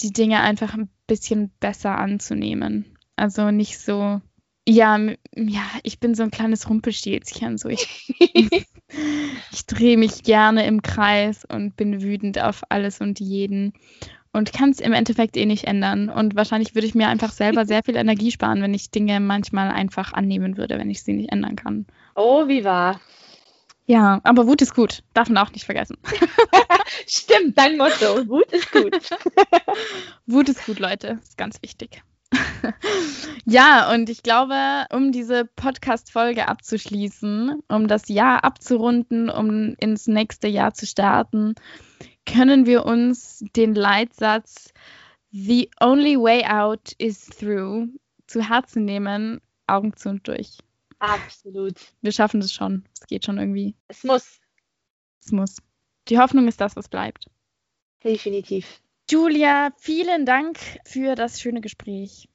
die 0.00 0.12
Dinge 0.12 0.40
einfach 0.40 0.74
ein 0.74 0.90
bisschen 1.06 1.50
besser 1.60 1.96
anzunehmen. 1.96 2.96
Also 3.16 3.50
nicht 3.50 3.78
so, 3.78 4.20
ja, 4.66 4.98
ja, 5.36 5.62
ich 5.84 6.00
bin 6.00 6.14
so 6.14 6.24
ein 6.24 6.32
kleines 6.32 6.68
Rumpelstilzchen. 6.68 7.58
So 7.58 7.68
ich, 7.68 8.12
ich 9.52 9.66
drehe 9.66 9.96
mich 9.96 10.24
gerne 10.24 10.66
im 10.66 10.82
Kreis 10.82 11.44
und 11.44 11.76
bin 11.76 12.02
wütend 12.02 12.40
auf 12.40 12.62
alles 12.68 13.00
und 13.00 13.20
jeden 13.20 13.74
und 14.34 14.52
kann 14.52 14.70
es 14.70 14.80
im 14.80 14.92
Endeffekt 14.92 15.36
eh 15.36 15.46
nicht 15.46 15.64
ändern. 15.64 16.10
Und 16.10 16.34
wahrscheinlich 16.36 16.74
würde 16.74 16.86
ich 16.86 16.94
mir 16.94 17.08
einfach 17.08 17.32
selber 17.32 17.64
sehr 17.66 17.82
viel 17.82 17.96
Energie 17.96 18.30
sparen, 18.30 18.60
wenn 18.60 18.74
ich 18.74 18.90
Dinge 18.90 19.20
manchmal 19.20 19.70
einfach 19.70 20.12
annehmen 20.12 20.56
würde, 20.56 20.78
wenn 20.78 20.90
ich 20.90 21.02
sie 21.02 21.14
nicht 21.14 21.32
ändern 21.32 21.56
kann. 21.56 21.86
Oh, 22.14 22.46
wie 22.48 22.64
wahr. 22.64 23.00
Ja, 23.86 24.20
aber 24.24 24.46
Wut 24.46 24.62
ist 24.62 24.74
gut. 24.74 25.02
Darf 25.12 25.28
man 25.28 25.38
auch 25.38 25.52
nicht 25.52 25.64
vergessen. 25.64 25.98
Stimmt, 27.06 27.56
dein 27.58 27.76
Motto. 27.76 28.26
Wut 28.28 28.50
ist 28.50 28.72
gut. 28.72 28.96
Wut 30.26 30.48
ist 30.48 30.64
gut, 30.66 30.78
Leute. 30.78 31.18
Ist 31.22 31.36
ganz 31.36 31.60
wichtig. 31.62 32.02
ja, 33.44 33.92
und 33.92 34.08
ich 34.08 34.22
glaube, 34.22 34.86
um 34.90 35.12
diese 35.12 35.44
Podcast-Folge 35.44 36.48
abzuschließen, 36.48 37.62
um 37.68 37.88
das 37.88 38.08
Jahr 38.08 38.44
abzurunden, 38.44 39.30
um 39.30 39.74
ins 39.78 40.06
nächste 40.06 40.48
Jahr 40.48 40.74
zu 40.74 40.86
starten, 40.86 41.54
können 42.26 42.66
wir 42.66 42.86
uns 42.86 43.44
den 43.54 43.74
Leitsatz 43.74 44.72
The 45.36 45.68
only 45.80 46.16
way 46.16 46.44
out 46.44 46.92
is 46.98 47.26
through. 47.26 47.88
Zu 48.28 48.48
Herzen 48.48 48.84
nehmen, 48.84 49.40
Augen 49.66 49.96
zu 49.96 50.08
und 50.08 50.28
durch. 50.28 50.58
Absolut. 51.00 51.80
Wir 52.02 52.12
schaffen 52.12 52.40
das 52.40 52.52
schon. 52.52 52.84
Es 52.94 53.06
geht 53.08 53.24
schon 53.24 53.38
irgendwie. 53.38 53.74
Es 53.88 54.04
muss. 54.04 54.40
Es 55.24 55.32
muss. 55.32 55.56
Die 56.08 56.18
Hoffnung 56.18 56.46
ist 56.46 56.60
das, 56.60 56.76
was 56.76 56.88
bleibt. 56.88 57.28
Definitiv. 58.04 58.80
Julia, 59.10 59.70
vielen 59.76 60.24
Dank 60.24 60.58
für 60.84 61.14
das 61.14 61.40
schöne 61.40 61.60
Gespräch. 61.60 62.28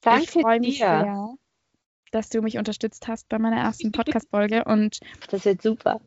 Danke 0.00 0.22
ich 0.24 0.30
freue 0.30 0.60
mich 0.60 0.78
dir. 0.78 0.86
sehr, 0.86 1.34
dass 2.12 2.28
du 2.28 2.40
mich 2.40 2.58
unterstützt 2.58 3.08
hast 3.08 3.28
bei 3.28 3.38
meiner 3.38 3.56
ersten 3.56 3.90
Podcast-Folge 3.92 4.64
und 4.64 5.00
Das 5.30 5.44
wird 5.44 5.62
super. 5.62 6.00